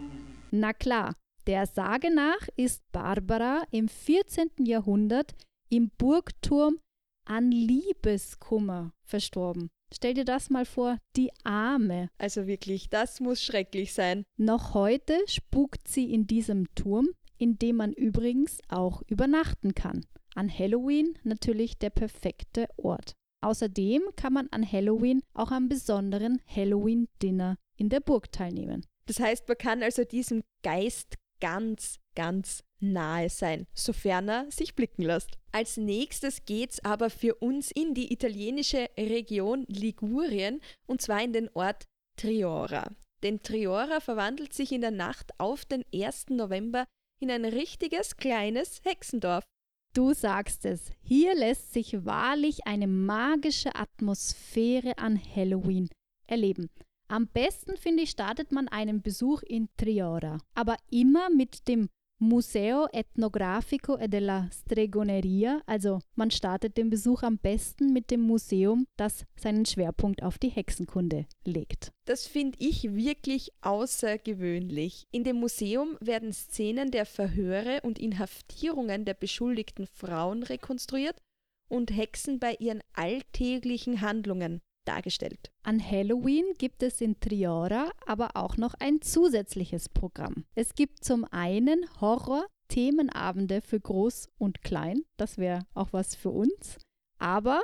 Na 0.51 0.75
klar, 0.75 1.15
der 1.47 1.67
Sage 1.67 2.15
nach 2.15 2.49
ist 2.57 2.83
Barbara 2.93 3.63
im 3.71 3.89
14. 3.89 4.51
Jahrhundert 4.59 5.33
im 5.71 5.91
Burgturm 5.97 6.77
an 7.25 7.51
Liebeskummer 7.51 8.93
verstorben. 9.05 9.71
Stell 9.93 10.15
dir 10.15 10.25
das 10.25 10.51
mal 10.51 10.65
vor, 10.65 10.99
die 11.17 11.31
Arme. 11.43 12.11
Also 12.19 12.47
wirklich, 12.47 12.91
das 12.91 13.21
muss 13.21 13.43
schrecklich 13.43 13.93
sein. 13.93 14.25
Noch 14.37 14.75
heute 14.75 15.19
spukt 15.27 15.89
sie 15.89 16.13
in 16.13 16.27
diesem 16.27 16.73
Turm, 16.75 17.09
in 17.39 17.59
dem 17.59 17.77
man 17.77 17.93
übrigens 17.93 18.59
auch 18.69 19.03
übernachten 19.09 19.75
kann. 19.75 20.07
An 20.35 20.49
Halloween 20.49 21.19
natürlich 21.25 21.79
der 21.79 21.91
perfekte 21.91 22.69
Ort. 22.77 23.15
Außerdem 23.43 24.03
kann 24.17 24.33
man 24.33 24.49
an 24.51 24.71
Halloween 24.71 25.23
auch 25.35 25.51
am 25.51 25.69
besonderen 25.69 26.41
Halloween-Dinner 26.47 27.57
in 27.77 27.89
der 27.89 28.01
Burg 28.01 28.31
teilnehmen. 28.31 28.87
Das 29.07 29.19
heißt, 29.19 29.49
man 29.49 29.59
kann 29.59 29.83
also 29.83 30.05
diesem 30.05 30.43
Geist 30.63 31.17
ganz, 31.41 31.99
ganz 32.15 32.63
nahe 32.81 33.29
sein, 33.29 33.67
sofern 33.75 34.29
er 34.29 34.51
sich 34.51 34.75
blicken 34.75 35.03
lässt. 35.03 35.39
Als 35.53 35.77
nächstes 35.77 36.45
geht's 36.45 36.85
aber 36.85 37.11
für 37.11 37.35
uns 37.37 37.71
in 37.71 37.95
die 37.95 38.13
italienische 38.13 38.89
Region 38.97 39.65
Ligurien 39.69 40.61
und 40.87 41.03
zwar 41.03 41.23
in 41.23 41.33
den 41.33 41.49
Ort 41.55 41.87
Triora. 42.17 42.91
Denn 43.23 43.43
Triora 43.43 44.01
verwandelt 44.01 44.53
sich 44.53 44.73
in 44.73 44.81
der 44.81 44.91
Nacht 44.91 45.33
auf 45.39 45.65
den 45.65 45.85
1. 45.93 46.31
November 46.31 46.87
in 47.21 47.31
ein 47.31 47.45
richtiges 47.45 48.17
kleines 48.17 48.81
Hexendorf. 48.85 49.45
Du 49.93 50.15
sagst 50.15 50.65
es, 50.65 50.91
hier 51.03 51.35
lässt 51.35 51.73
sich 51.73 52.05
wahrlich 52.05 52.67
eine 52.67 52.87
magische 52.87 53.75
Atmosphäre 53.75 54.97
an 54.99 55.21
Halloween 55.35 55.89
erleben. 56.27 56.71
Am 57.11 57.27
besten, 57.27 57.77
finde 57.77 58.05
ich, 58.05 58.11
startet 58.11 58.53
man 58.53 58.69
einen 58.69 59.03
Besuch 59.03 59.43
in 59.43 59.69
Triora, 59.77 60.39
aber 60.55 60.77
immer 60.93 61.29
mit 61.29 61.67
dem 61.67 61.89
Museo 62.21 62.87
Etnografico 62.93 63.99
e 63.99 64.07
della 64.07 64.49
Stregoneria, 64.53 65.61
also 65.67 65.99
man 66.15 66.31
startet 66.31 66.77
den 66.77 66.89
Besuch 66.89 67.25
am 67.25 67.37
besten 67.39 67.93
mit 67.93 68.13
dem 68.13 68.21
Museum, 68.21 68.87
das 68.97 69.25
seinen 69.35 69.67
Schwerpunkt 69.67 70.23
auf 70.23 70.39
die 70.39 70.51
Hexenkunde 70.51 71.27
legt. 71.45 71.91
Das 72.05 72.29
finde 72.29 72.57
ich 72.61 72.95
wirklich 72.95 73.51
außergewöhnlich. 73.61 75.09
In 75.11 75.25
dem 75.25 75.41
Museum 75.41 75.97
werden 76.01 76.33
Szenen 76.33 76.93
der 76.93 77.07
Verhöre 77.07 77.81
und 77.83 77.99
Inhaftierungen 77.99 79.05
der 79.05 79.15
beschuldigten 79.15 79.89
Frauen 79.89 80.45
rekonstruiert 80.45 81.21
und 81.69 81.91
Hexen 81.91 82.39
bei 82.39 82.55
ihren 82.61 82.83
alltäglichen 82.95 84.01
Handlungen 84.01 84.61
dargestellt. 84.85 85.51
An 85.63 85.81
Halloween 85.81 86.45
gibt 86.59 86.83
es 86.83 87.01
in 87.01 87.19
Triora 87.21 87.91
aber 88.07 88.31
auch 88.35 88.57
noch 88.57 88.75
ein 88.75 89.01
zusätzliches 89.01 89.89
Programm. 89.89 90.45
Es 90.55 90.75
gibt 90.75 91.05
zum 91.05 91.25
einen 91.25 91.85
Horror-Themenabende 92.01 93.61
für 93.61 93.81
Groß 93.81 94.29
und 94.39 94.63
Klein, 94.63 95.03
das 95.17 95.39
wäre 95.39 95.67
auch 95.75 95.93
was 95.93 96.15
für 96.15 96.31
uns, 96.31 96.79
aber 97.19 97.63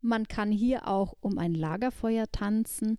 man 0.00 0.28
kann 0.28 0.52
hier 0.52 0.86
auch 0.86 1.14
um 1.20 1.38
ein 1.38 1.54
Lagerfeuer 1.54 2.26
tanzen, 2.30 2.98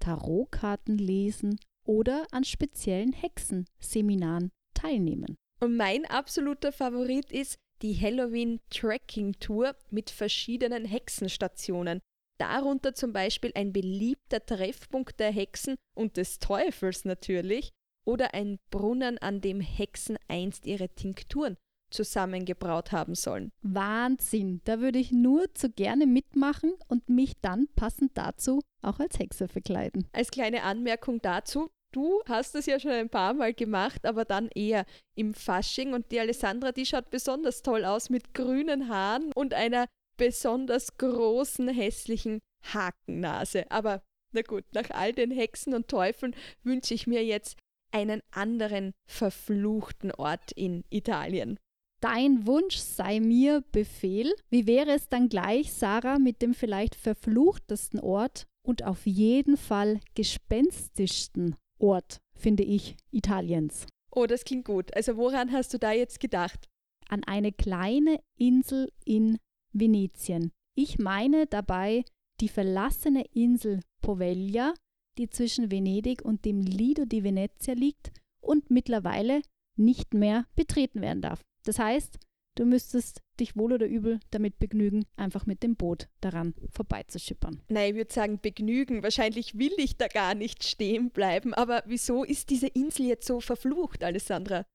Tarotkarten 0.00 0.98
lesen 0.98 1.58
oder 1.84 2.26
an 2.32 2.44
speziellen 2.44 3.12
Hexenseminaren 3.12 4.50
teilnehmen. 4.74 5.36
Und 5.60 5.76
mein 5.76 6.06
absoluter 6.06 6.72
Favorit 6.72 7.30
ist 7.30 7.56
die 7.82 7.94
Halloween 7.94 8.60
Trekking 8.70 9.34
Tour 9.40 9.74
mit 9.90 10.10
verschiedenen 10.10 10.84
Hexenstationen 10.84 12.00
darunter 12.40 12.94
zum 12.94 13.12
Beispiel 13.12 13.52
ein 13.54 13.72
beliebter 13.72 14.44
Treffpunkt 14.44 15.20
der 15.20 15.30
Hexen 15.30 15.76
und 15.94 16.16
des 16.16 16.38
Teufels 16.38 17.04
natürlich, 17.04 17.70
oder 18.06 18.34
ein 18.34 18.58
Brunnen, 18.70 19.18
an 19.18 19.40
dem 19.40 19.60
Hexen 19.60 20.16
einst 20.26 20.66
ihre 20.66 20.88
Tinkturen 20.88 21.56
zusammengebraut 21.90 22.92
haben 22.92 23.14
sollen. 23.14 23.50
Wahnsinn, 23.62 24.60
da 24.64 24.80
würde 24.80 24.98
ich 24.98 25.12
nur 25.12 25.52
zu 25.54 25.70
gerne 25.70 26.06
mitmachen 26.06 26.74
und 26.88 27.08
mich 27.08 27.40
dann 27.40 27.66
passend 27.76 28.16
dazu 28.16 28.60
auch 28.82 29.00
als 29.00 29.18
Hexe 29.18 29.48
verkleiden. 29.48 30.06
Als 30.12 30.30
kleine 30.30 30.62
Anmerkung 30.62 31.20
dazu, 31.20 31.68
du 31.92 32.22
hast 32.26 32.54
es 32.54 32.66
ja 32.66 32.78
schon 32.78 32.92
ein 32.92 33.10
paar 33.10 33.34
Mal 33.34 33.52
gemacht, 33.52 34.06
aber 34.06 34.24
dann 34.24 34.48
eher 34.54 34.86
im 35.14 35.34
Fasching 35.34 35.92
und 35.92 36.10
die 36.12 36.20
Alessandra, 36.20 36.72
die 36.72 36.86
schaut 36.86 37.10
besonders 37.10 37.62
toll 37.62 37.84
aus 37.84 38.08
mit 38.08 38.34
grünen 38.34 38.88
Haaren 38.88 39.32
und 39.34 39.52
einer 39.52 39.86
besonders 40.20 40.98
großen, 40.98 41.68
hässlichen 41.68 42.40
Hakennase. 42.62 43.70
Aber 43.70 44.02
na 44.32 44.42
gut, 44.42 44.64
nach 44.72 44.90
all 44.90 45.14
den 45.14 45.30
Hexen 45.30 45.72
und 45.72 45.88
Teufeln 45.88 46.36
wünsche 46.62 46.92
ich 46.92 47.06
mir 47.06 47.24
jetzt 47.24 47.56
einen 47.90 48.20
anderen 48.30 48.92
verfluchten 49.08 50.12
Ort 50.12 50.52
in 50.52 50.84
Italien. 50.90 51.58
Dein 52.02 52.46
Wunsch 52.46 52.76
sei 52.76 53.18
mir 53.18 53.64
Befehl. 53.72 54.34
Wie 54.50 54.66
wäre 54.66 54.90
es 54.90 55.08
dann 55.08 55.30
gleich, 55.30 55.72
Sarah, 55.72 56.18
mit 56.18 56.42
dem 56.42 56.52
vielleicht 56.52 56.96
verfluchtesten 56.96 57.98
Ort 57.98 58.46
und 58.62 58.84
auf 58.84 59.06
jeden 59.06 59.56
Fall 59.56 60.00
gespenstischsten 60.14 61.56
Ort, 61.78 62.20
finde 62.34 62.62
ich, 62.62 62.94
Italiens? 63.10 63.86
Oh, 64.10 64.26
das 64.26 64.44
klingt 64.44 64.66
gut. 64.66 64.94
Also 64.94 65.16
woran 65.16 65.50
hast 65.50 65.72
du 65.72 65.78
da 65.78 65.92
jetzt 65.92 66.20
gedacht? 66.20 66.68
An 67.08 67.24
eine 67.24 67.52
kleine 67.52 68.20
Insel 68.36 68.92
in 69.06 69.38
Venetien. 69.72 70.52
Ich 70.74 70.98
meine 70.98 71.46
dabei 71.46 72.04
die 72.40 72.48
verlassene 72.48 73.24
Insel 73.32 73.80
Poveglia, 74.00 74.74
die 75.18 75.28
zwischen 75.28 75.70
Venedig 75.70 76.22
und 76.22 76.44
dem 76.44 76.60
Lido 76.60 77.04
di 77.04 77.22
Venezia 77.22 77.74
liegt 77.74 78.12
und 78.40 78.70
mittlerweile 78.70 79.42
nicht 79.76 80.14
mehr 80.14 80.46
betreten 80.56 81.00
werden 81.00 81.22
darf. 81.22 81.42
Das 81.64 81.78
heißt, 81.78 82.18
du 82.56 82.64
müsstest 82.64 83.20
dich 83.38 83.56
wohl 83.56 83.72
oder 83.72 83.86
übel 83.86 84.20
damit 84.30 84.58
begnügen, 84.58 85.04
einfach 85.16 85.46
mit 85.46 85.62
dem 85.62 85.76
Boot 85.76 86.08
daran 86.20 86.54
vorbeizuschippern. 86.70 87.62
Nein, 87.68 87.90
ich 87.90 87.96
würde 87.96 88.12
sagen, 88.12 88.40
begnügen. 88.40 89.02
Wahrscheinlich 89.02 89.58
will 89.58 89.72
ich 89.78 89.96
da 89.96 90.08
gar 90.08 90.34
nicht 90.34 90.64
stehen 90.64 91.10
bleiben. 91.10 91.54
Aber 91.54 91.82
wieso 91.86 92.24
ist 92.24 92.50
diese 92.50 92.68
Insel 92.68 93.06
jetzt 93.06 93.26
so 93.26 93.40
verflucht, 93.40 94.04
Alessandra? 94.04 94.66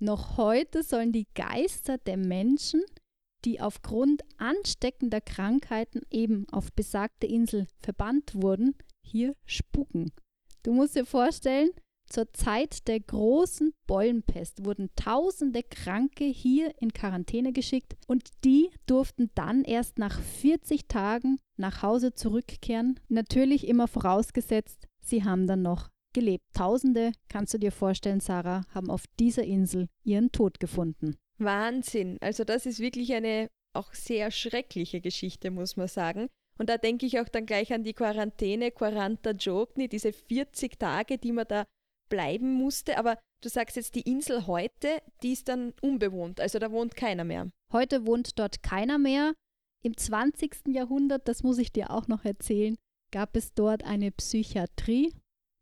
Noch 0.00 0.36
heute 0.36 0.82
sollen 0.82 1.12
die 1.12 1.26
Geister 1.34 1.98
der 1.98 2.16
Menschen 2.16 2.82
die 3.44 3.60
aufgrund 3.60 4.22
ansteckender 4.38 5.20
Krankheiten 5.20 6.02
eben 6.10 6.46
auf 6.50 6.72
besagte 6.72 7.26
Insel 7.26 7.66
verbannt 7.78 8.34
wurden, 8.34 8.74
hier 9.02 9.34
spuken. 9.44 10.12
Du 10.62 10.72
musst 10.72 10.96
dir 10.96 11.04
vorstellen, 11.04 11.70
zur 12.06 12.32
Zeit 12.32 12.86
der 12.86 13.00
großen 13.00 13.72
Beulenpest 13.86 14.64
wurden 14.64 14.90
tausende 14.94 15.62
Kranke 15.62 16.24
hier 16.24 16.74
in 16.80 16.92
Quarantäne 16.92 17.52
geschickt 17.52 17.96
und 18.06 18.28
die 18.44 18.70
durften 18.86 19.30
dann 19.34 19.64
erst 19.64 19.98
nach 19.98 20.20
40 20.20 20.86
Tagen 20.86 21.38
nach 21.56 21.82
Hause 21.82 22.14
zurückkehren. 22.14 23.00
Natürlich 23.08 23.66
immer 23.66 23.88
vorausgesetzt, 23.88 24.86
sie 25.00 25.24
haben 25.24 25.46
dann 25.46 25.62
noch 25.62 25.90
gelebt. 26.12 26.44
Tausende, 26.54 27.12
kannst 27.28 27.52
du 27.54 27.58
dir 27.58 27.72
vorstellen, 27.72 28.20
Sarah, 28.20 28.62
haben 28.72 28.90
auf 28.90 29.04
dieser 29.18 29.44
Insel 29.44 29.88
ihren 30.04 30.30
Tod 30.30 30.60
gefunden. 30.60 31.16
Wahnsinn. 31.38 32.18
Also 32.20 32.44
das 32.44 32.66
ist 32.66 32.80
wirklich 32.80 33.12
eine 33.14 33.48
auch 33.74 33.92
sehr 33.92 34.30
schreckliche 34.30 35.00
Geschichte, 35.00 35.50
muss 35.50 35.76
man 35.76 35.88
sagen. 35.88 36.28
Und 36.58 36.68
da 36.68 36.78
denke 36.78 37.06
ich 37.06 37.18
auch 37.18 37.28
dann 37.28 37.46
gleich 37.46 37.72
an 37.72 37.82
die 37.82 37.94
Quarantäne, 37.94 38.70
Quaranta 38.70 39.32
Giorni, 39.32 39.88
diese 39.88 40.12
40 40.12 40.78
Tage, 40.78 41.18
die 41.18 41.32
man 41.32 41.46
da 41.48 41.66
bleiben 42.08 42.52
musste. 42.52 42.96
Aber 42.98 43.18
du 43.42 43.48
sagst 43.48 43.76
jetzt, 43.76 43.96
die 43.96 44.02
Insel 44.02 44.46
heute, 44.46 45.02
die 45.22 45.32
ist 45.32 45.48
dann 45.48 45.74
unbewohnt, 45.82 46.40
also 46.40 46.58
da 46.58 46.70
wohnt 46.70 46.94
keiner 46.94 47.24
mehr. 47.24 47.50
Heute 47.72 48.06
wohnt 48.06 48.38
dort 48.38 48.62
keiner 48.62 48.98
mehr. 48.98 49.34
Im 49.82 49.96
20. 49.96 50.68
Jahrhundert, 50.68 51.28
das 51.28 51.42
muss 51.42 51.58
ich 51.58 51.72
dir 51.72 51.90
auch 51.90 52.06
noch 52.06 52.24
erzählen, 52.24 52.76
gab 53.10 53.36
es 53.36 53.52
dort 53.52 53.84
eine 53.84 54.12
Psychiatrie. 54.12 55.12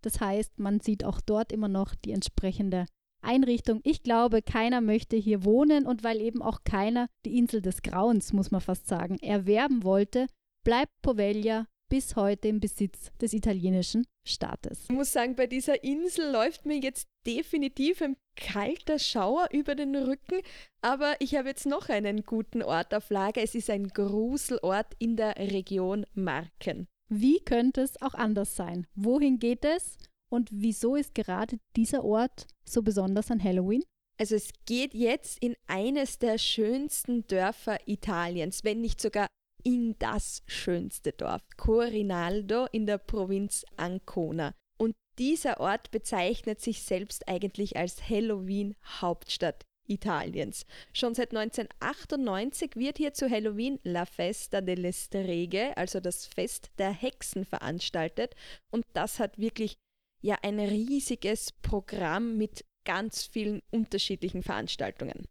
Das 0.03 0.21
heißt, 0.21 0.59
man 0.59 0.81
sieht 0.81 1.05
auch 1.05 1.21
dort 1.21 1.53
immer 1.53 1.69
noch 1.69 1.95
die 1.95 2.13
entsprechende 2.13 2.87
Einrichtung. 3.23 3.81
Ich 3.85 4.03
glaube, 4.03 4.43
keiner 4.43 4.81
möchte 4.81 5.17
hier 5.17 5.45
wohnen 5.45 5.87
und 5.87 6.05
weil 6.05 6.21
eben 6.21 6.43
auch 6.43 6.65
keiner 6.65 7.09
die 7.25 7.39
Insel 7.39 7.63
des 7.63 7.83
Grauens, 7.83 8.33
muss 8.33 8.51
man 8.51 8.61
fast 8.61 8.87
sagen, 8.87 9.19
erwerben 9.21 9.85
wollte, 9.85 10.27
bleibt 10.65 10.93
Poveglia 11.03 11.67
bis 11.93 12.17
heute 12.17 12.49
im 12.49 12.59
Besitz 12.59 13.13
des 13.21 13.35
italienischen 13.35 14.07
Staates. 14.27 14.85
Ich 14.89 14.95
muss 14.95 15.13
sagen, 15.13 15.37
bei 15.37 15.47
dieser 15.47 15.85
Insel 15.85 16.33
läuft 16.33 16.65
mir 16.65 16.79
jetzt 16.79 17.07
definitiv 17.27 18.01
ein 18.01 18.17
kalter 18.35 18.99
Schauer 18.99 19.49
über 19.53 19.75
den 19.75 19.95
Rücken, 19.95 20.41
aber 20.81 21.17
ich 21.19 21.35
habe 21.35 21.49
jetzt 21.49 21.67
noch 21.67 21.91
einen 21.91 22.25
guten 22.25 22.63
Ort 22.63 22.95
auf 22.95 23.11
Lager. 23.11 23.43
Es 23.43 23.55
ist 23.55 23.69
ein 23.69 23.89
Gruselort 23.89 24.87
in 24.99 25.17
der 25.17 25.37
Region 25.37 26.07
Marken. 26.15 26.89
Wie 27.11 27.41
könnte 27.41 27.83
es 27.83 28.01
auch 28.01 28.15
anders 28.15 28.57
sein? 28.57 28.87
Wohin 28.95 29.39
geht 29.39 29.67
es? 29.67 29.99
Und 30.33 30.49
wieso 30.51 30.97
ist 30.97 31.15
gerade 31.15 31.59
dieser 31.77 32.05
Ort 32.05 32.47
so 32.65 32.81
besonders 32.81 33.31
an 33.31 33.45
Halloween? 33.45 33.85
Also 34.19 34.35
es 34.35 34.51
geht 34.65 34.95
jetzt 34.95 35.39
in 35.43 35.57
eines 35.67 36.19
der 36.19 36.39
schönsten 36.39 37.27
Dörfer 37.27 37.77
Italiens, 37.87 38.65
wenn 38.65 38.81
nicht 38.81 38.99
sogar 38.99 39.27
in 39.63 39.95
das 39.99 40.43
schönste 40.47 41.13
Dorf, 41.13 41.43
Corinaldo 41.59 42.67
in 42.73 42.87
der 42.87 42.97
Provinz 42.97 43.67
Ancona. 43.77 44.55
Und 44.79 44.95
dieser 45.19 45.61
Ort 45.61 45.91
bezeichnet 45.91 46.63
sich 46.63 46.83
selbst 46.83 47.29
eigentlich 47.29 47.77
als 47.77 48.09
Halloween-Hauptstadt 48.09 49.67
Italiens. 49.87 50.65
Schon 50.95 51.15
seit 51.15 51.37
1998 51.37 52.77
wird 52.77 52.97
hier 52.97 53.13
zu 53.13 53.29
Halloween 53.29 53.81
La 53.83 54.07
Festa 54.07 54.63
delle 54.63 54.95
Streghe, 54.95 55.77
also 55.77 56.01
das 56.01 56.25
Fest 56.25 56.71
der 56.79 56.91
Hexen, 56.91 57.45
veranstaltet. 57.45 58.35
Und 58.71 58.87
das 58.95 59.19
hat 59.19 59.39
wirklich 59.39 59.77
ja 60.23 60.37
ein 60.43 60.59
riesiges 60.59 61.53
Programm 61.63 62.37
mit 62.39 62.65
ganz 62.85 63.27
vielen 63.27 63.61
unterschiedlichen 63.71 64.43
Veranstaltungen. 64.43 65.27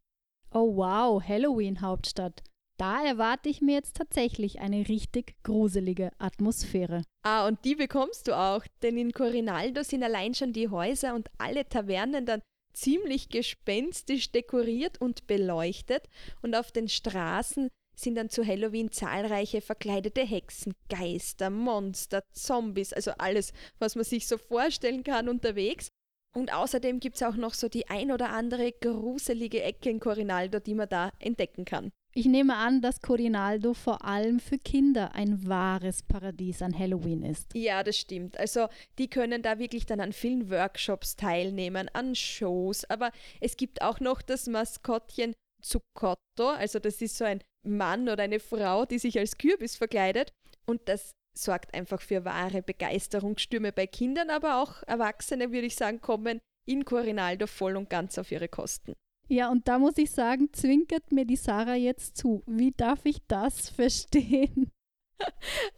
Oh 0.53 0.75
wow, 0.75 1.21
Halloween 1.23 1.81
Hauptstadt. 1.81 2.43
Da 2.77 3.03
erwarte 3.05 3.47
ich 3.49 3.61
mir 3.61 3.75
jetzt 3.75 3.95
tatsächlich 3.95 4.59
eine 4.59 4.87
richtig 4.87 5.35
gruselige 5.43 6.11
Atmosphäre. 6.17 7.03
Ah, 7.23 7.47
und 7.47 7.63
die 7.63 7.75
bekommst 7.75 8.27
du 8.27 8.37
auch, 8.37 8.65
denn 8.81 8.97
in 8.97 9.11
Corinaldo 9.11 9.83
sind 9.83 10.03
allein 10.03 10.33
schon 10.33 10.51
die 10.51 10.69
Häuser 10.69 11.13
und 11.13 11.29
alle 11.37 11.67
Tavernen 11.67 12.25
dann 12.25 12.41
ziemlich 12.73 13.29
gespenstisch 13.29 14.31
dekoriert 14.31 14.99
und 14.99 15.27
beleuchtet 15.27 16.07
und 16.41 16.55
auf 16.55 16.71
den 16.71 16.87
Straßen 16.87 17.69
sind 17.95 18.15
dann 18.15 18.29
zu 18.29 18.45
Halloween 18.45 18.91
zahlreiche 18.91 19.61
verkleidete 19.61 20.21
Hexen, 20.21 20.73
Geister, 20.89 21.49
Monster, 21.49 22.23
Zombies, 22.31 22.93
also 22.93 23.11
alles, 23.17 23.53
was 23.79 23.95
man 23.95 24.05
sich 24.05 24.27
so 24.27 24.37
vorstellen 24.37 25.03
kann 25.03 25.29
unterwegs. 25.29 25.89
Und 26.33 26.53
außerdem 26.53 26.99
gibt 26.99 27.17
es 27.17 27.23
auch 27.23 27.35
noch 27.35 27.53
so 27.53 27.67
die 27.67 27.89
ein 27.89 28.11
oder 28.11 28.29
andere 28.29 28.71
gruselige 28.71 29.61
Ecke 29.61 29.89
in 29.89 29.99
Corinaldo, 29.99 30.59
die 30.59 30.75
man 30.75 30.87
da 30.87 31.11
entdecken 31.19 31.65
kann. 31.65 31.91
Ich 32.13 32.25
nehme 32.25 32.55
an, 32.55 32.81
dass 32.81 33.01
Corinaldo 33.01 33.73
vor 33.73 34.03
allem 34.03 34.41
für 34.41 34.57
Kinder 34.57 35.15
ein 35.15 35.47
wahres 35.47 36.03
Paradies 36.03 36.61
an 36.61 36.77
Halloween 36.77 37.23
ist. 37.23 37.53
Ja, 37.53 37.83
das 37.83 37.97
stimmt. 37.97 38.37
Also 38.37 38.67
die 38.97 39.09
können 39.09 39.41
da 39.41 39.59
wirklich 39.59 39.85
dann 39.85 40.01
an 40.01 40.11
vielen 40.11 40.49
Workshops 40.49 41.15
teilnehmen, 41.15 41.89
an 41.93 42.13
Shows. 42.13 42.83
Aber 42.89 43.11
es 43.39 43.55
gibt 43.55 43.81
auch 43.81 44.01
noch 44.01 44.21
das 44.21 44.47
Maskottchen 44.47 45.33
Zucotto. 45.61 46.49
Also 46.49 46.79
das 46.79 47.01
ist 47.01 47.17
so 47.17 47.23
ein 47.23 47.41
Mann 47.63 48.09
oder 48.09 48.23
eine 48.23 48.39
Frau, 48.39 48.85
die 48.85 48.99
sich 48.99 49.17
als 49.19 49.37
Kürbis 49.37 49.75
verkleidet. 49.75 50.33
Und 50.65 50.81
das 50.85 51.11
sorgt 51.37 51.73
einfach 51.73 52.01
für 52.01 52.25
wahre 52.25 52.61
Begeisterungsstürme 52.61 53.71
bei 53.71 53.87
Kindern, 53.87 54.29
aber 54.29 54.61
auch 54.61 54.83
Erwachsene, 54.83 55.51
würde 55.51 55.67
ich 55.67 55.75
sagen, 55.75 56.01
kommen 56.01 56.39
in 56.65 56.85
Corinaldo 56.85 57.47
voll 57.47 57.75
und 57.77 57.89
ganz 57.89 58.17
auf 58.17 58.31
ihre 58.31 58.47
Kosten. 58.47 58.93
Ja, 59.27 59.49
und 59.49 59.67
da 59.67 59.79
muss 59.79 59.97
ich 59.97 60.11
sagen, 60.11 60.51
zwinkert 60.51 61.11
mir 61.11 61.25
die 61.25 61.37
Sarah 61.37 61.75
jetzt 61.75 62.17
zu. 62.17 62.43
Wie 62.45 62.71
darf 62.71 63.05
ich 63.05 63.19
das 63.27 63.69
verstehen? 63.77 64.71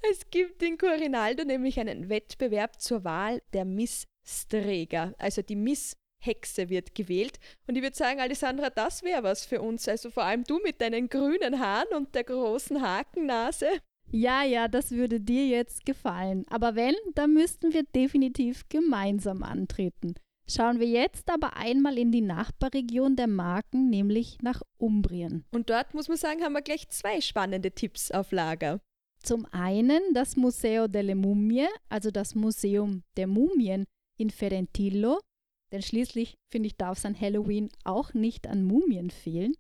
Es 0.10 0.30
gibt 0.32 0.64
in 0.64 0.78
Corinaldo 0.78 1.44
nämlich 1.44 1.80
einen 1.80 2.10
Wettbewerb 2.10 2.82
zur 2.82 3.04
Wahl 3.04 3.42
der 3.54 3.66
Miss 3.66 4.08
Strega. 4.26 5.14
Also 5.18 5.42
die 5.42 5.56
Miss 5.56 5.98
Hexe 6.26 6.70
wird 6.70 6.96
gewählt. 6.96 7.40
Und 7.68 7.76
ich 7.76 7.84
würde 7.84 7.96
sagen, 7.96 8.20
Alessandra, 8.20 8.70
das 8.70 9.04
wäre 9.04 9.24
was 9.24 9.46
für 9.46 9.62
uns. 9.62 9.88
Also 9.88 10.10
vor 10.10 10.24
allem 10.24 10.44
du 10.44 10.60
mit 10.64 10.82
deinen 10.82 11.10
grünen 11.10 11.60
Haaren 11.60 11.96
und 11.96 12.16
der 12.16 12.24
großen 12.24 12.82
Hakennase. 12.82 13.68
Ja, 14.12 14.44
ja, 14.44 14.68
das 14.68 14.92
würde 14.92 15.20
dir 15.20 15.48
jetzt 15.48 15.86
gefallen. 15.86 16.46
Aber 16.50 16.76
wenn, 16.76 16.96
dann 17.16 17.34
müssten 17.34 17.74
wir 17.74 17.84
definitiv 17.84 18.68
gemeinsam 18.70 19.44
antreten. 19.44 20.16
Schauen 20.48 20.80
wir 20.80 20.88
jetzt 20.88 21.30
aber 21.32 21.56
einmal 21.56 21.98
in 21.98 22.12
die 22.12 22.22
Nachbarregion 22.22 23.16
der 23.16 23.28
Marken, 23.28 23.90
nämlich 23.90 24.40
nach 24.42 24.62
Umbrien. 24.78 25.46
Und 25.52 25.70
dort 25.70 25.94
muss 25.94 26.10
man 26.10 26.18
sagen, 26.18 26.44
haben 26.44 26.54
wir 26.54 26.62
gleich 26.62 26.90
zwei 26.90 27.22
spannende 27.22 27.72
Tipps 27.72 28.12
auf 28.12 28.32
Lager. 28.32 28.82
Zum 29.24 29.46
einen 29.52 30.02
das 30.14 30.36
Museo 30.36 30.88
delle 30.88 31.16
Mummie, 31.16 31.68
also 31.88 32.12
das 32.12 32.36
Museum 32.36 33.04
der 33.16 33.28
Mumien 33.28 33.86
in 34.18 34.30
Ferentillo, 34.30 35.20
denn 35.74 35.82
schließlich 35.82 36.38
finde 36.50 36.68
ich 36.68 36.78
darf 36.78 37.04
es 37.04 37.20
Halloween 37.20 37.70
auch 37.84 38.14
nicht 38.14 38.48
an 38.48 38.64
Mumien 38.64 39.10
fehlen. 39.10 39.54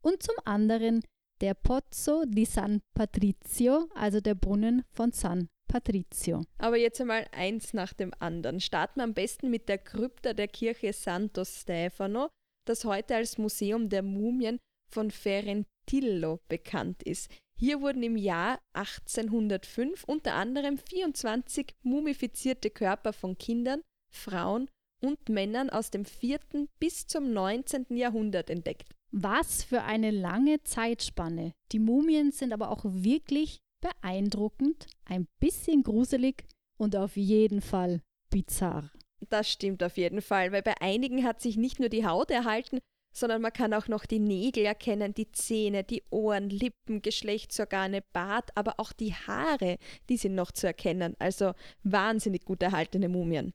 Und 0.00 0.22
zum 0.22 0.36
anderen 0.44 1.02
der 1.40 1.54
Pozzo 1.54 2.24
di 2.24 2.44
San 2.44 2.80
Patrizio, 2.94 3.88
also 3.94 4.20
der 4.20 4.36
Brunnen 4.36 4.84
von 4.92 5.10
San 5.10 5.48
Patrizio. 5.68 6.44
Aber 6.58 6.76
jetzt 6.76 7.00
einmal 7.00 7.26
eins 7.32 7.74
nach 7.74 7.92
dem 7.92 8.12
anderen. 8.20 8.60
Starten 8.60 9.00
wir 9.00 9.04
am 9.04 9.12
besten 9.12 9.50
mit 9.50 9.68
der 9.68 9.78
Krypta 9.78 10.32
der 10.32 10.46
Kirche 10.46 10.92
Santo 10.92 11.44
Stefano, 11.44 12.28
das 12.64 12.84
heute 12.84 13.16
als 13.16 13.36
Museum 13.36 13.88
der 13.88 14.02
Mumien 14.02 14.60
von 14.88 15.10
Ferentillo 15.10 16.38
bekannt 16.48 17.02
ist. 17.02 17.28
Hier 17.58 17.80
wurden 17.80 18.04
im 18.04 18.16
Jahr 18.16 18.60
1805 18.74 20.04
unter 20.04 20.34
anderem 20.34 20.78
24 20.78 21.74
mumifizierte 21.82 22.70
Körper 22.70 23.12
von 23.12 23.36
Kindern, 23.36 23.82
Frauen 24.12 24.68
und 25.02 25.28
Männern 25.28 25.70
aus 25.70 25.90
dem 25.90 26.04
4. 26.04 26.38
bis 26.78 27.06
zum 27.06 27.32
19. 27.32 27.86
Jahrhundert 27.90 28.50
entdeckt. 28.50 28.90
Was 29.12 29.62
für 29.62 29.82
eine 29.82 30.10
lange 30.10 30.62
Zeitspanne. 30.62 31.52
Die 31.72 31.78
Mumien 31.78 32.32
sind 32.32 32.52
aber 32.52 32.70
auch 32.70 32.84
wirklich 32.84 33.60
beeindruckend, 33.80 34.86
ein 35.04 35.26
bisschen 35.38 35.82
gruselig 35.82 36.44
und 36.78 36.96
auf 36.96 37.16
jeden 37.16 37.60
Fall 37.60 38.00
bizarr. 38.30 38.90
Das 39.28 39.50
stimmt 39.50 39.82
auf 39.82 39.96
jeden 39.96 40.20
Fall, 40.20 40.52
weil 40.52 40.62
bei 40.62 40.74
einigen 40.80 41.24
hat 41.24 41.40
sich 41.40 41.56
nicht 41.56 41.80
nur 41.80 41.88
die 41.88 42.06
Haut 42.06 42.30
erhalten, 42.30 42.78
sondern 43.14 43.40
man 43.40 43.52
kann 43.52 43.72
auch 43.72 43.88
noch 43.88 44.04
die 44.04 44.18
Nägel 44.18 44.66
erkennen, 44.66 45.14
die 45.14 45.32
Zähne, 45.32 45.84
die 45.84 46.02
Ohren, 46.10 46.50
Lippen, 46.50 47.00
Geschlechtsorgane, 47.00 48.02
Bart, 48.12 48.50
aber 48.54 48.74
auch 48.78 48.92
die 48.92 49.14
Haare, 49.14 49.78
die 50.10 50.18
sind 50.18 50.34
noch 50.34 50.52
zu 50.52 50.66
erkennen. 50.66 51.16
Also 51.18 51.52
wahnsinnig 51.82 52.44
gut 52.44 52.62
erhaltene 52.62 53.08
Mumien. 53.08 53.54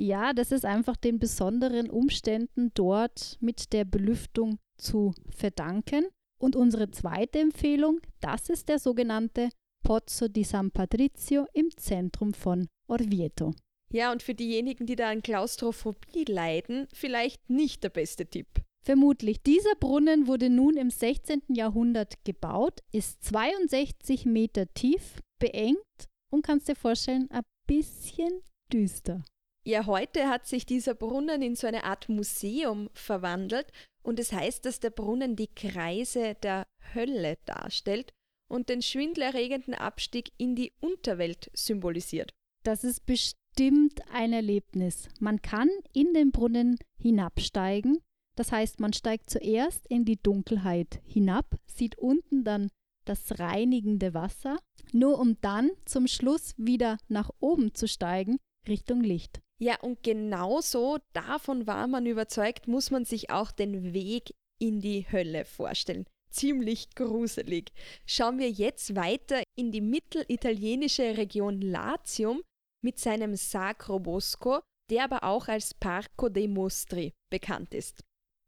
Ja, 0.00 0.32
das 0.32 0.50
ist 0.50 0.64
einfach 0.64 0.96
den 0.96 1.18
besonderen 1.18 1.90
Umständen 1.90 2.70
dort 2.72 3.36
mit 3.40 3.74
der 3.74 3.84
Belüftung 3.84 4.58
zu 4.78 5.12
verdanken. 5.28 6.06
Und 6.40 6.56
unsere 6.56 6.90
zweite 6.90 7.38
Empfehlung, 7.38 8.00
das 8.22 8.48
ist 8.48 8.70
der 8.70 8.78
sogenannte 8.78 9.50
Pozzo 9.84 10.28
di 10.28 10.42
San 10.42 10.70
Patrizio 10.70 11.46
im 11.52 11.68
Zentrum 11.76 12.32
von 12.32 12.68
Orvieto. 12.88 13.52
Ja, 13.92 14.10
und 14.10 14.22
für 14.22 14.34
diejenigen, 14.34 14.86
die 14.86 14.96
da 14.96 15.10
an 15.10 15.22
Klaustrophobie 15.22 16.24
leiden, 16.26 16.88
vielleicht 16.94 17.50
nicht 17.50 17.84
der 17.84 17.90
beste 17.90 18.24
Tipp. 18.24 18.48
Vermutlich. 18.82 19.42
Dieser 19.42 19.74
Brunnen 19.78 20.26
wurde 20.26 20.48
nun 20.48 20.78
im 20.78 20.88
16. 20.88 21.42
Jahrhundert 21.48 22.24
gebaut, 22.24 22.80
ist 22.90 23.22
62 23.24 24.24
Meter 24.24 24.72
tief, 24.72 25.20
beengt 25.38 26.08
und 26.32 26.40
kannst 26.40 26.68
dir 26.68 26.76
vorstellen, 26.76 27.30
ein 27.30 27.44
bisschen 27.66 28.40
düster. 28.72 29.22
Ja, 29.62 29.84
heute 29.84 30.28
hat 30.28 30.46
sich 30.46 30.64
dieser 30.64 30.94
Brunnen 30.94 31.42
in 31.42 31.54
so 31.54 31.66
eine 31.66 31.84
Art 31.84 32.08
Museum 32.08 32.88
verwandelt 32.94 33.70
und 34.02 34.18
es 34.18 34.32
heißt, 34.32 34.64
dass 34.64 34.80
der 34.80 34.88
Brunnen 34.90 35.36
die 35.36 35.48
Kreise 35.48 36.34
der 36.42 36.66
Hölle 36.94 37.36
darstellt 37.44 38.12
und 38.48 38.70
den 38.70 38.80
schwindelerregenden 38.80 39.74
Abstieg 39.74 40.32
in 40.38 40.56
die 40.56 40.72
Unterwelt 40.80 41.50
symbolisiert. 41.52 42.32
Das 42.62 42.84
ist 42.84 43.04
bestimmt 43.04 44.00
ein 44.12 44.32
Erlebnis. 44.32 45.08
Man 45.20 45.42
kann 45.42 45.68
in 45.92 46.14
den 46.14 46.32
Brunnen 46.32 46.78
hinabsteigen. 46.98 47.98
Das 48.36 48.52
heißt, 48.52 48.80
man 48.80 48.94
steigt 48.94 49.28
zuerst 49.28 49.86
in 49.88 50.06
die 50.06 50.20
Dunkelheit 50.22 51.02
hinab, 51.04 51.56
sieht 51.66 51.98
unten 51.98 52.44
dann 52.44 52.70
das 53.04 53.38
reinigende 53.38 54.14
Wasser, 54.14 54.58
nur 54.92 55.18
um 55.18 55.36
dann 55.42 55.70
zum 55.84 56.06
Schluss 56.06 56.54
wieder 56.56 56.96
nach 57.08 57.30
oben 57.40 57.74
zu 57.74 57.88
steigen, 57.88 58.38
Richtung 58.66 59.02
Licht. 59.02 59.40
Ja, 59.62 59.78
und 59.80 60.02
genauso 60.02 60.98
davon 61.12 61.66
war 61.66 61.86
man 61.86 62.06
überzeugt, 62.06 62.66
muss 62.66 62.90
man 62.90 63.04
sich 63.04 63.30
auch 63.30 63.50
den 63.50 63.92
Weg 63.92 64.34
in 64.58 64.80
die 64.80 65.06
Hölle 65.10 65.44
vorstellen 65.44 66.06
ziemlich 66.30 66.94
gruselig. 66.94 67.72
Schauen 68.06 68.38
wir 68.38 68.50
jetzt 68.50 68.94
weiter 68.96 69.42
in 69.56 69.70
die 69.72 69.80
mittelitalienische 69.80 71.16
Region 71.16 71.60
Latium 71.60 72.42
mit 72.82 72.98
seinem 72.98 73.36
Sacro 73.36 73.98
Bosco, 73.98 74.60
der 74.90 75.04
aber 75.04 75.24
auch 75.24 75.48
als 75.48 75.74
Parco 75.74 76.28
dei 76.28 76.48
Mostri 76.48 77.12
bekannt 77.30 77.74
ist. 77.74 78.02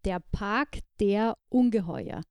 Der 0.05 0.21
Park 0.21 0.79
der 0.99 1.37
Ungeheuer. 1.51 2.23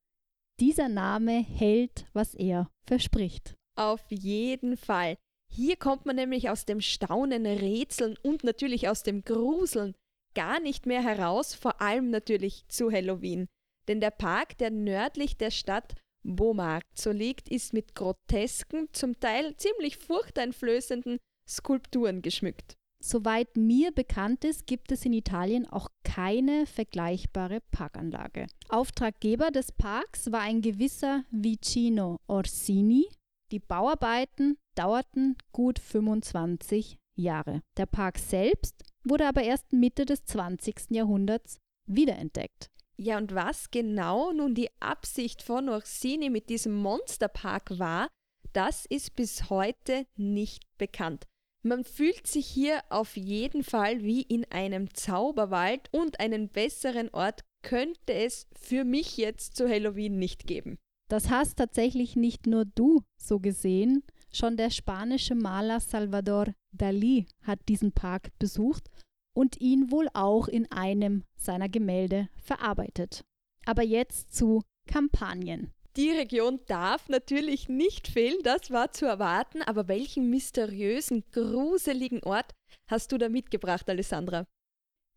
Dieser 0.59 0.89
Name 0.89 1.43
hält, 1.43 2.05
was 2.13 2.33
er 2.35 2.69
verspricht. 2.85 3.55
Auf 3.77 4.03
jeden 4.09 4.77
Fall. 4.77 5.17
Hier 5.53 5.75
kommt 5.75 6.05
man 6.05 6.15
nämlich 6.15 6.49
aus 6.49 6.65
dem 6.65 6.79
Staunen, 6.79 7.45
Rätseln 7.45 8.17
und 8.23 8.43
natürlich 8.45 8.87
aus 8.87 9.03
dem 9.03 9.23
Gruseln 9.23 9.95
gar 10.33 10.61
nicht 10.61 10.85
mehr 10.85 11.03
heraus, 11.03 11.53
vor 11.53 11.81
allem 11.81 12.09
natürlich 12.09 12.65
zu 12.69 12.89
Halloween. 12.89 13.47
Denn 13.89 13.99
der 13.99 14.11
Park, 14.11 14.57
der 14.59 14.71
nördlich 14.71 15.37
der 15.37 15.51
Stadt 15.51 15.95
Beaumarkt 16.23 17.03
liegt, 17.05 17.49
ist 17.49 17.73
mit 17.73 17.95
grotesken, 17.95 18.87
zum 18.93 19.19
Teil 19.19 19.57
ziemlich 19.57 19.97
furchteinflößenden 19.97 21.17
Skulpturen 21.49 22.21
geschmückt. 22.21 22.75
Soweit 23.03 23.57
mir 23.57 23.91
bekannt 23.91 24.45
ist, 24.45 24.67
gibt 24.67 24.91
es 24.91 25.05
in 25.05 25.13
Italien 25.13 25.67
auch 25.67 25.89
keine 26.03 26.67
vergleichbare 26.67 27.59
Parkanlage. 27.71 28.45
Auftraggeber 28.69 29.49
des 29.49 29.71
Parks 29.71 30.31
war 30.31 30.41
ein 30.41 30.61
gewisser 30.61 31.25
Vicino 31.31 32.19
Orsini. 32.27 33.07
Die 33.51 33.59
Bauarbeiten 33.59 34.57
dauerten 34.75 35.35
gut 35.51 35.77
25 35.77 36.97
Jahre. 37.15 37.61
Der 37.75 37.85
Park 37.85 38.17
selbst 38.17 38.83
wurde 39.03 39.27
aber 39.27 39.43
erst 39.43 39.73
Mitte 39.73 40.05
des 40.05 40.23
20. 40.23 40.91
Jahrhunderts 40.91 41.57
wiederentdeckt. 41.85 42.69
Ja, 42.95 43.17
und 43.17 43.35
was 43.35 43.69
genau 43.71 44.31
nun 44.31 44.55
die 44.55 44.69
Absicht 44.79 45.41
von 45.41 45.67
Orsini 45.67 46.29
mit 46.29 46.49
diesem 46.49 46.75
Monsterpark 46.75 47.77
war, 47.77 48.07
das 48.53 48.85
ist 48.85 49.15
bis 49.15 49.49
heute 49.49 50.05
nicht 50.15 50.63
bekannt. 50.77 51.27
Man 51.63 51.83
fühlt 51.83 52.27
sich 52.27 52.47
hier 52.47 52.81
auf 52.89 53.17
jeden 53.17 53.63
Fall 53.63 54.01
wie 54.01 54.21
in 54.21 54.45
einem 54.45 54.93
Zauberwald 54.93 55.89
und 55.91 56.19
einen 56.19 56.49
besseren 56.49 57.09
Ort 57.09 57.41
könnte 57.63 58.13
es 58.13 58.47
für 58.59 58.83
mich 58.83 59.17
jetzt 59.17 59.55
zu 59.55 59.67
Halloween 59.67 60.17
nicht 60.17 60.47
geben. 60.47 60.79
Das 61.11 61.29
hast 61.29 61.57
tatsächlich 61.57 62.15
nicht 62.15 62.47
nur 62.47 62.63
du 62.63 63.01
so 63.17 63.41
gesehen. 63.41 64.01
Schon 64.31 64.55
der 64.55 64.69
spanische 64.69 65.35
Maler 65.35 65.81
Salvador 65.81 66.53
Dalí 66.73 67.25
hat 67.41 67.59
diesen 67.67 67.91
Park 67.91 68.29
besucht 68.39 68.89
und 69.35 69.59
ihn 69.59 69.91
wohl 69.91 70.07
auch 70.13 70.47
in 70.47 70.71
einem 70.71 71.25
seiner 71.35 71.67
Gemälde 71.67 72.29
verarbeitet. 72.41 73.25
Aber 73.65 73.83
jetzt 73.83 74.33
zu 74.33 74.61
Kampagnen. 74.87 75.73
Die 75.97 76.11
Region 76.11 76.61
darf 76.67 77.09
natürlich 77.09 77.67
nicht 77.67 78.07
fehlen, 78.07 78.39
das 78.43 78.71
war 78.71 78.93
zu 78.93 79.05
erwarten, 79.05 79.61
aber 79.63 79.89
welchen 79.89 80.29
mysteriösen, 80.29 81.25
gruseligen 81.33 82.23
Ort 82.23 82.53
hast 82.87 83.11
du 83.11 83.17
da 83.17 83.27
mitgebracht, 83.27 83.89
Alessandra? 83.89 84.45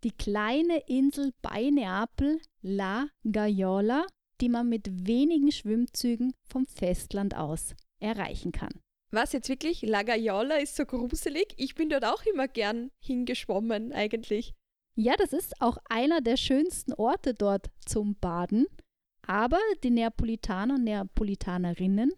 Die 0.03 0.11
kleine 0.11 0.79
Insel 0.89 1.31
bei 1.41 1.71
Neapel, 1.71 2.41
La 2.63 3.07
Gaiola, 3.23 4.05
die 4.41 4.49
man 4.49 4.69
mit 4.69 5.07
wenigen 5.07 5.53
Schwimmzügen 5.53 6.35
vom 6.45 6.67
Festland 6.67 7.37
aus 7.37 7.75
erreichen 8.01 8.53
kann. 8.53 8.73
Was 9.11 9.33
jetzt 9.33 9.49
wirklich? 9.49 9.83
La 9.83 10.03
Gaiola 10.03 10.57
ist 10.57 10.75
so 10.75 10.85
gruselig. 10.85 11.55
Ich 11.57 11.75
bin 11.75 11.89
dort 11.89 12.05
auch 12.05 12.25
immer 12.25 12.49
gern 12.49 12.91
hingeschwommen, 12.99 13.93
eigentlich. 13.93 14.55
Ja, 14.97 15.15
das 15.17 15.33
ist 15.33 15.61
auch 15.61 15.79
einer 15.89 16.21
der 16.21 16.37
schönsten 16.37 16.93
Orte 16.95 17.35
dort 17.35 17.71
zum 17.87 18.17
Baden. 18.17 18.67
Aber 19.27 19.61
die 19.83 19.91
Neapolitaner 19.91 20.75
und 20.75 20.85
Neapolitanerinnen 20.85 22.13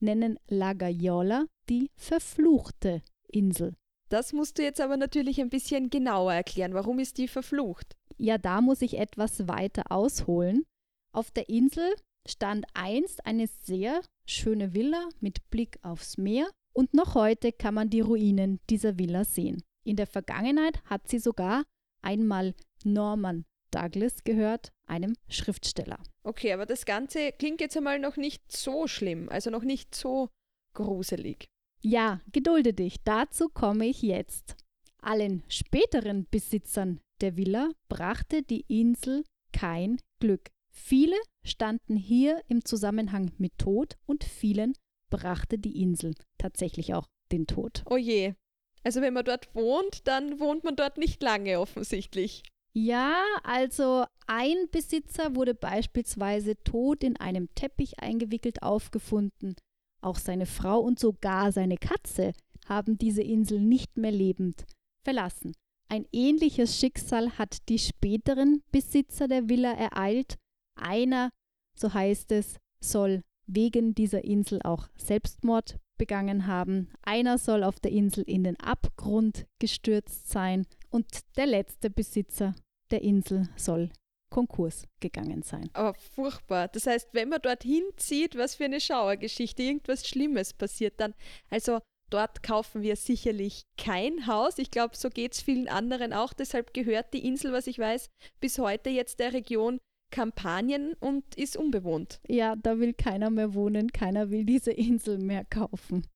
nennen 0.00 0.38
La 0.48 0.74
Gaiola 0.74 1.46
die 1.68 1.90
verfluchte 1.94 3.02
Insel. 3.28 3.74
Das 4.08 4.32
musst 4.34 4.58
du 4.58 4.62
jetzt 4.62 4.80
aber 4.80 4.98
natürlich 4.98 5.40
ein 5.40 5.48
bisschen 5.48 5.88
genauer 5.88 6.34
erklären. 6.34 6.74
Warum 6.74 6.98
ist 6.98 7.16
die 7.16 7.28
verflucht? 7.28 7.96
Ja, 8.18 8.36
da 8.36 8.60
muss 8.60 8.82
ich 8.82 8.98
etwas 8.98 9.48
weiter 9.48 9.84
ausholen. 9.90 10.66
Auf 11.14 11.30
der 11.30 11.48
Insel 11.50 11.94
stand 12.26 12.64
einst 12.72 13.26
eine 13.26 13.46
sehr 13.46 14.00
schöne 14.26 14.72
Villa 14.74 15.08
mit 15.20 15.50
Blick 15.50 15.78
aufs 15.82 16.16
Meer 16.16 16.48
und 16.74 16.94
noch 16.94 17.14
heute 17.14 17.52
kann 17.52 17.74
man 17.74 17.90
die 17.90 18.00
Ruinen 18.00 18.60
dieser 18.70 18.98
Villa 18.98 19.24
sehen. 19.24 19.62
In 19.84 19.96
der 19.96 20.06
Vergangenheit 20.06 20.82
hat 20.84 21.08
sie 21.08 21.18
sogar 21.18 21.64
einmal 22.00 22.54
Norman 22.84 23.44
Douglas 23.70 24.24
gehört, 24.24 24.72
einem 24.86 25.14
Schriftsteller. 25.28 25.98
Okay, 26.22 26.52
aber 26.52 26.66
das 26.66 26.86
Ganze 26.86 27.32
klingt 27.32 27.60
jetzt 27.60 27.76
einmal 27.76 27.98
noch 27.98 28.16
nicht 28.16 28.50
so 28.50 28.86
schlimm, 28.86 29.28
also 29.28 29.50
noch 29.50 29.64
nicht 29.64 29.94
so 29.94 30.28
gruselig. 30.74 31.48
Ja, 31.82 32.20
gedulde 32.32 32.72
dich, 32.72 33.02
dazu 33.04 33.48
komme 33.48 33.86
ich 33.86 34.02
jetzt. 34.02 34.56
Allen 35.02 35.42
späteren 35.48 36.26
Besitzern 36.30 37.00
der 37.20 37.36
Villa 37.36 37.70
brachte 37.88 38.42
die 38.42 38.64
Insel 38.68 39.24
kein 39.52 39.98
Glück. 40.20 40.50
Viele 40.72 41.16
standen 41.44 41.96
hier 41.96 42.42
im 42.48 42.64
Zusammenhang 42.64 43.30
mit 43.38 43.58
Tod 43.58 43.96
und 44.06 44.24
vielen 44.24 44.72
brachte 45.10 45.58
die 45.58 45.82
Insel 45.82 46.14
tatsächlich 46.38 46.94
auch 46.94 47.08
den 47.30 47.46
Tod. 47.46 47.84
Oh 47.88 47.96
je. 47.96 48.34
Also 48.82 49.00
wenn 49.00 49.14
man 49.14 49.24
dort 49.24 49.54
wohnt, 49.54 50.06
dann 50.08 50.40
wohnt 50.40 50.64
man 50.64 50.74
dort 50.74 50.98
nicht 50.98 51.22
lange 51.22 51.60
offensichtlich. 51.60 52.42
Ja, 52.74 53.22
also 53.44 54.04
ein 54.26 54.68
Besitzer 54.70 55.36
wurde 55.36 55.54
beispielsweise 55.54 56.56
tot 56.64 57.04
in 57.04 57.18
einem 57.18 57.54
Teppich 57.54 58.00
eingewickelt 58.00 58.62
aufgefunden. 58.62 59.56
Auch 60.00 60.18
seine 60.18 60.46
Frau 60.46 60.80
und 60.80 60.98
sogar 60.98 61.52
seine 61.52 61.76
Katze 61.76 62.32
haben 62.66 62.96
diese 62.96 63.22
Insel 63.22 63.60
nicht 63.60 63.98
mehr 63.98 64.10
lebend 64.10 64.64
verlassen. 65.04 65.52
Ein 65.88 66.06
ähnliches 66.12 66.78
Schicksal 66.78 67.38
hat 67.38 67.68
die 67.68 67.78
späteren 67.78 68.62
Besitzer 68.72 69.28
der 69.28 69.50
Villa 69.50 69.72
ereilt. 69.72 70.38
Einer, 70.74 71.30
so 71.74 71.92
heißt 71.92 72.32
es, 72.32 72.58
soll 72.80 73.22
wegen 73.46 73.94
dieser 73.94 74.24
Insel 74.24 74.60
auch 74.62 74.88
Selbstmord 74.96 75.78
begangen 75.98 76.46
haben. 76.46 76.88
Einer 77.02 77.38
soll 77.38 77.62
auf 77.62 77.78
der 77.78 77.92
Insel 77.92 78.24
in 78.24 78.44
den 78.44 78.58
Abgrund 78.58 79.46
gestürzt 79.58 80.28
sein 80.28 80.66
und 80.90 81.06
der 81.36 81.46
letzte 81.46 81.90
Besitzer 81.90 82.54
der 82.90 83.02
Insel 83.02 83.48
soll 83.56 83.90
Konkurs 84.30 84.86
gegangen 84.98 85.42
sein. 85.42 85.70
Aber 85.74 85.94
furchtbar. 85.94 86.68
Das 86.68 86.86
heißt, 86.86 87.10
wenn 87.12 87.28
man 87.28 87.42
dorthin 87.42 87.84
zieht, 87.96 88.36
was 88.36 88.54
für 88.54 88.64
eine 88.64 88.80
Schauergeschichte, 88.80 89.62
irgendwas 89.62 90.08
Schlimmes 90.08 90.54
passiert 90.54 90.94
dann. 90.98 91.14
Also 91.50 91.80
dort 92.08 92.42
kaufen 92.42 92.82
wir 92.82 92.96
sicherlich 92.96 93.62
kein 93.76 94.26
Haus. 94.26 94.58
Ich 94.58 94.70
glaube, 94.70 94.96
so 94.96 95.10
geht 95.10 95.34
es 95.34 95.42
vielen 95.42 95.68
anderen 95.68 96.12
auch. 96.12 96.32
Deshalb 96.32 96.72
gehört 96.72 97.12
die 97.12 97.26
Insel, 97.26 97.52
was 97.52 97.66
ich 97.66 97.78
weiß, 97.78 98.08
bis 98.40 98.58
heute 98.58 98.90
jetzt 98.90 99.20
der 99.20 99.34
Region 99.34 99.78
Kampanien 100.12 100.94
und 101.00 101.34
ist 101.34 101.56
unbewohnt. 101.56 102.20
Ja, 102.28 102.54
da 102.54 102.78
will 102.78 102.94
keiner 102.94 103.30
mehr 103.30 103.54
wohnen, 103.54 103.90
keiner 103.90 104.30
will 104.30 104.44
diese 104.44 104.70
Insel 104.70 105.18
mehr 105.18 105.44
kaufen. 105.44 106.06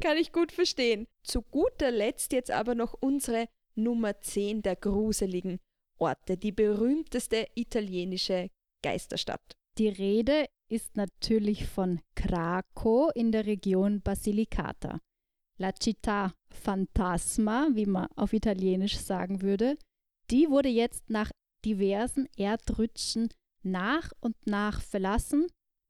Kann 0.00 0.16
ich 0.16 0.32
gut 0.32 0.50
verstehen. 0.50 1.06
Zu 1.22 1.42
guter 1.42 1.92
Letzt 1.92 2.32
jetzt 2.32 2.50
aber 2.50 2.74
noch 2.74 2.94
unsere 2.94 3.48
Nummer 3.76 4.20
10 4.20 4.62
der 4.62 4.74
gruseligen 4.74 5.60
Orte, 5.98 6.36
die 6.36 6.50
berühmteste 6.50 7.46
italienische 7.54 8.50
Geisterstadt. 8.82 9.56
Die 9.78 9.88
Rede 9.88 10.46
ist 10.68 10.96
natürlich 10.96 11.66
von 11.66 12.00
Krakow 12.16 13.12
in 13.14 13.30
der 13.30 13.46
Region 13.46 14.00
Basilicata. 14.00 15.00
La 15.58 15.70
Città 15.70 16.32
Fantasma, 16.48 17.68
wie 17.74 17.86
man 17.86 18.08
auf 18.16 18.32
Italienisch 18.32 18.96
sagen 18.96 19.42
würde, 19.42 19.76
die 20.30 20.48
wurde 20.48 20.68
jetzt 20.68 21.10
nach 21.10 21.30
diversen 21.64 22.28
Erdrutschen 22.36 23.28
nach 23.62 24.12
und 24.20 24.36
nach 24.46 24.82
verlassen 24.82 25.46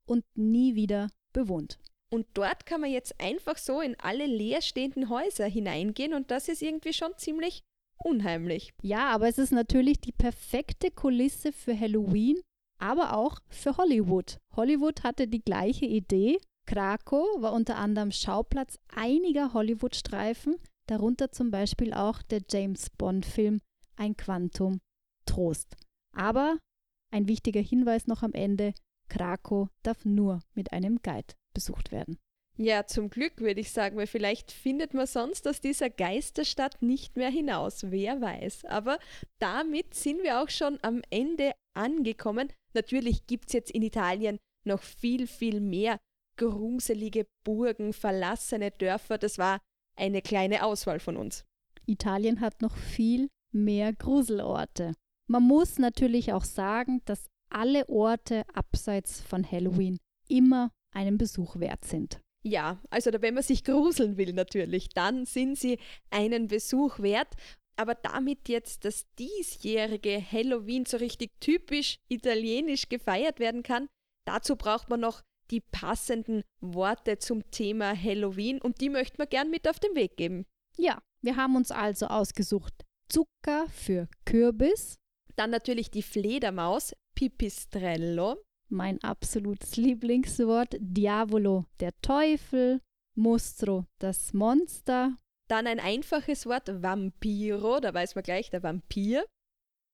und 0.07 0.23
nie 0.35 0.75
wieder 0.75 1.09
bewohnt. 1.33 1.79
Und 2.11 2.27
dort 2.33 2.65
kann 2.65 2.81
man 2.81 2.91
jetzt 2.91 3.19
einfach 3.19 3.57
so 3.57 3.81
in 3.81 3.95
alle 3.99 4.25
leerstehenden 4.25 5.09
Häuser 5.09 5.45
hineingehen 5.45 6.13
und 6.13 6.31
das 6.31 6.47
ist 6.47 6.61
irgendwie 6.61 6.93
schon 6.93 7.11
ziemlich 7.17 7.63
unheimlich. 7.97 8.73
Ja, 8.81 9.09
aber 9.09 9.27
es 9.27 9.37
ist 9.37 9.51
natürlich 9.51 9.99
die 9.99 10.11
perfekte 10.11 10.91
Kulisse 10.91 11.51
für 11.51 11.77
Halloween, 11.77 12.39
aber 12.79 13.17
auch 13.17 13.39
für 13.49 13.77
Hollywood. 13.77 14.37
Hollywood 14.55 15.03
hatte 15.03 15.27
die 15.27 15.43
gleiche 15.43 15.85
Idee. 15.85 16.37
Krakow 16.67 17.25
war 17.41 17.53
unter 17.53 17.77
anderem 17.77 18.11
Schauplatz 18.11 18.79
einiger 18.95 19.53
Hollywood-Streifen, 19.53 20.55
darunter 20.87 21.31
zum 21.31 21.51
Beispiel 21.51 21.93
auch 21.93 22.21
der 22.21 22.41
James 22.49 22.89
Bond-Film 22.91 23.61
Ein 23.97 24.15
Quantum 24.17 24.79
Trost. 25.25 25.75
Aber 26.15 26.57
ein 27.11 27.27
wichtiger 27.27 27.61
Hinweis 27.61 28.07
noch 28.07 28.23
am 28.23 28.33
Ende, 28.33 28.73
Krakow 29.09 29.69
darf 29.83 30.05
nur 30.05 30.41
mit 30.53 30.73
einem 30.73 31.01
Guide 31.01 31.33
besucht 31.53 31.91
werden. 31.91 32.17
Ja, 32.57 32.85
zum 32.85 33.09
Glück 33.09 33.41
würde 33.41 33.59
ich 33.59 33.71
sagen, 33.71 33.97
weil 33.97 34.07
vielleicht 34.07 34.51
findet 34.51 34.93
man 34.93 35.07
sonst 35.07 35.45
aus 35.47 35.59
dieser 35.59 35.89
Geisterstadt 35.89 36.81
nicht 36.81 37.17
mehr 37.17 37.29
hinaus, 37.29 37.91
wer 37.91 38.21
weiß. 38.21 38.65
Aber 38.65 38.97
damit 39.39 39.93
sind 39.93 40.23
wir 40.23 40.41
auch 40.41 40.49
schon 40.49 40.79
am 40.81 41.01
Ende 41.09 41.51
angekommen. 41.73 42.51
Natürlich 42.73 43.27
gibt 43.27 43.47
es 43.47 43.53
jetzt 43.53 43.71
in 43.71 43.81
Italien 43.81 44.39
noch 44.65 44.81
viel, 44.81 45.27
viel 45.27 45.59
mehr 45.59 45.99
gruselige 46.37 47.27
Burgen, 47.43 47.91
verlassene 47.91 48.71
Dörfer. 48.71 49.17
Das 49.17 49.37
war 49.37 49.59
eine 49.97 50.21
kleine 50.21 50.63
Auswahl 50.63 50.99
von 50.99 51.17
uns. 51.17 51.43
Italien 51.85 52.39
hat 52.39 52.61
noch 52.61 52.75
viel 52.75 53.29
mehr 53.51 53.93
Gruselorte. 53.93 54.93
Man 55.27 55.43
muss 55.43 55.79
natürlich 55.79 56.33
auch 56.33 56.43
sagen, 56.43 57.01
dass 57.05 57.27
alle 57.49 57.87
Orte 57.89 58.43
abseits 58.53 59.21
von 59.21 59.49
Halloween 59.49 59.97
immer 60.27 60.71
einen 60.91 61.17
Besuch 61.17 61.59
wert 61.59 61.85
sind. 61.85 62.19
Ja, 62.43 62.79
also 62.91 63.11
wenn 63.19 63.33
man 63.33 63.43
sich 63.43 63.63
gruseln 63.63 64.17
will 64.17 64.33
natürlich, 64.33 64.89
dann 64.89 65.25
sind 65.25 65.57
sie 65.57 65.79
einen 66.11 66.47
Besuch 66.47 66.99
wert. 66.99 67.33
Aber 67.77 67.95
damit 67.95 68.47
jetzt 68.47 68.85
das 68.85 69.05
diesjährige 69.19 70.23
Halloween 70.31 70.85
so 70.85 70.97
richtig 70.97 71.31
typisch 71.39 71.97
italienisch 72.07 72.87
gefeiert 72.87 73.39
werden 73.39 73.63
kann, 73.63 73.87
dazu 74.25 74.55
braucht 74.55 74.89
man 74.89 75.01
noch 75.01 75.21
die 75.51 75.61
passenden 75.61 76.43
Worte 76.61 77.17
zum 77.17 77.49
Thema 77.51 77.95
Halloween 77.95 78.61
und 78.61 78.79
die 78.79 78.89
möchten 78.89 79.17
wir 79.17 79.27
gern 79.27 79.49
mit 79.49 79.67
auf 79.67 79.79
den 79.79 79.95
Weg 79.95 80.15
geben. 80.17 80.45
Ja, 80.77 81.01
wir 81.21 81.35
haben 81.35 81.55
uns 81.55 81.71
also 81.71 82.07
ausgesucht 82.07 82.73
Zucker 83.09 83.67
für 83.69 84.07
Kürbis. 84.25 84.95
Dann 85.35 85.49
natürlich 85.49 85.91
die 85.91 86.03
Fledermaus, 86.03 86.95
Pipistrello 87.15 88.37
mein 88.69 89.01
absolutes 89.03 89.77
Lieblingswort, 89.77 90.75
Diavolo, 90.79 91.65
der 91.79 91.93
Teufel, 92.01 92.81
Mostro, 93.15 93.85
das 93.99 94.33
Monster. 94.33 95.17
Dann 95.47 95.67
ein 95.67 95.79
einfaches 95.79 96.45
Wort, 96.45 96.81
Vampiro, 96.81 97.79
da 97.79 97.93
weiß 97.93 98.15
man 98.15 98.23
gleich, 98.23 98.49
der 98.49 98.63
Vampir. 98.63 99.25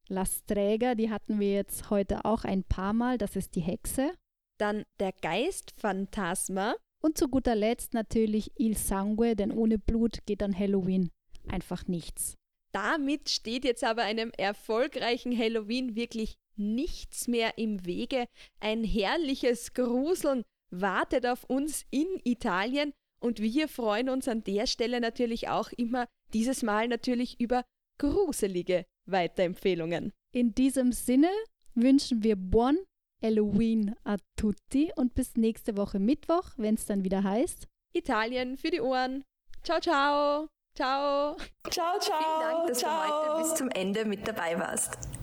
La 0.08 0.26
Strega, 0.26 0.96
die 0.96 1.10
hatten 1.10 1.40
wir 1.40 1.54
jetzt 1.54 1.90
heute 1.90 2.26
auch 2.26 2.44
ein 2.44 2.64
paar 2.64 2.94
Mal, 2.94 3.18
das 3.18 3.36
ist 3.36 3.56
die 3.56 3.62
Hexe. 3.62 4.14
Dann 4.58 4.84
der 5.00 5.12
Geist-Phantasma. 5.22 6.76
Und 7.04 7.18
zu 7.18 7.30
guter 7.30 7.56
Letzt 7.56 7.96
natürlich 7.96 8.52
Il 8.60 8.78
Sangue, 8.78 9.36
denn 9.36 9.52
ohne 9.52 9.80
Blut 9.80 10.20
geht 10.28 10.44
an 10.44 10.58
Halloween 10.58 11.10
einfach 11.48 11.88
nichts. 11.88 12.38
Damit 12.72 13.30
steht 13.30 13.66
jetzt 13.66 13.84
aber 13.84 14.04
einem 14.04 14.32
erfolgreichen 14.38 15.38
Halloween 15.38 15.96
wirklich 15.96 16.36
nichts 16.56 17.28
mehr 17.28 17.58
im 17.58 17.86
Wege. 17.86 18.26
Ein 18.60 18.84
herrliches 18.84 19.74
Gruseln 19.74 20.44
wartet 20.70 21.26
auf 21.26 21.44
uns 21.46 21.86
in 21.90 22.08
Italien 22.24 22.94
und 23.20 23.40
wir 23.40 23.68
freuen 23.68 24.10
uns 24.10 24.28
an 24.28 24.44
der 24.44 24.68
Stelle 24.68 25.02
natürlich 25.02 25.50
auch 25.50 25.72
immer, 25.74 26.08
dieses 26.34 26.64
Mal 26.64 26.88
natürlich 26.88 27.40
über 27.40 27.64
gruselige 28.00 28.86
Weiterempfehlungen. 29.06 30.12
In 30.34 30.56
diesem 30.56 30.92
Sinne 30.92 31.30
wünschen 31.76 32.24
wir 32.24 32.36
Buon 32.36 32.78
Halloween 33.22 33.96
a 34.04 34.18
tutti 34.36 34.92
und 34.96 35.14
bis 35.14 35.36
nächste 35.36 35.78
Woche 35.78 36.00
Mittwoch, 36.00 36.54
wenn 36.58 36.76
es 36.76 36.86
dann 36.86 37.04
wieder 37.04 37.24
heißt 37.24 37.68
Italien 37.94 38.58
für 38.58 38.72
die 38.72 38.82
Ohren. 38.82 39.24
Ciao, 39.64 39.80
ciao. 39.80 40.61
Ciao. 40.76 41.36
Ciao, 41.70 42.00
ciao. 42.00 42.18
Vielen 42.20 42.40
Dank, 42.40 42.68
dass 42.68 42.80
ciao. 42.80 42.92
du 42.92 43.38
heute 43.38 43.44
bis 43.44 43.56
zum 43.56 43.70
Ende 43.70 44.06
mit 44.06 44.28
dabei 44.28 44.58
warst. 44.58 44.98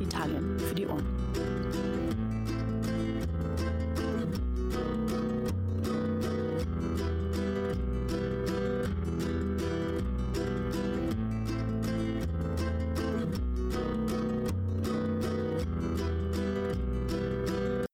Italien 0.00 0.58
für 0.58 0.74
die 0.74 0.86
Ohren. 0.86 2.03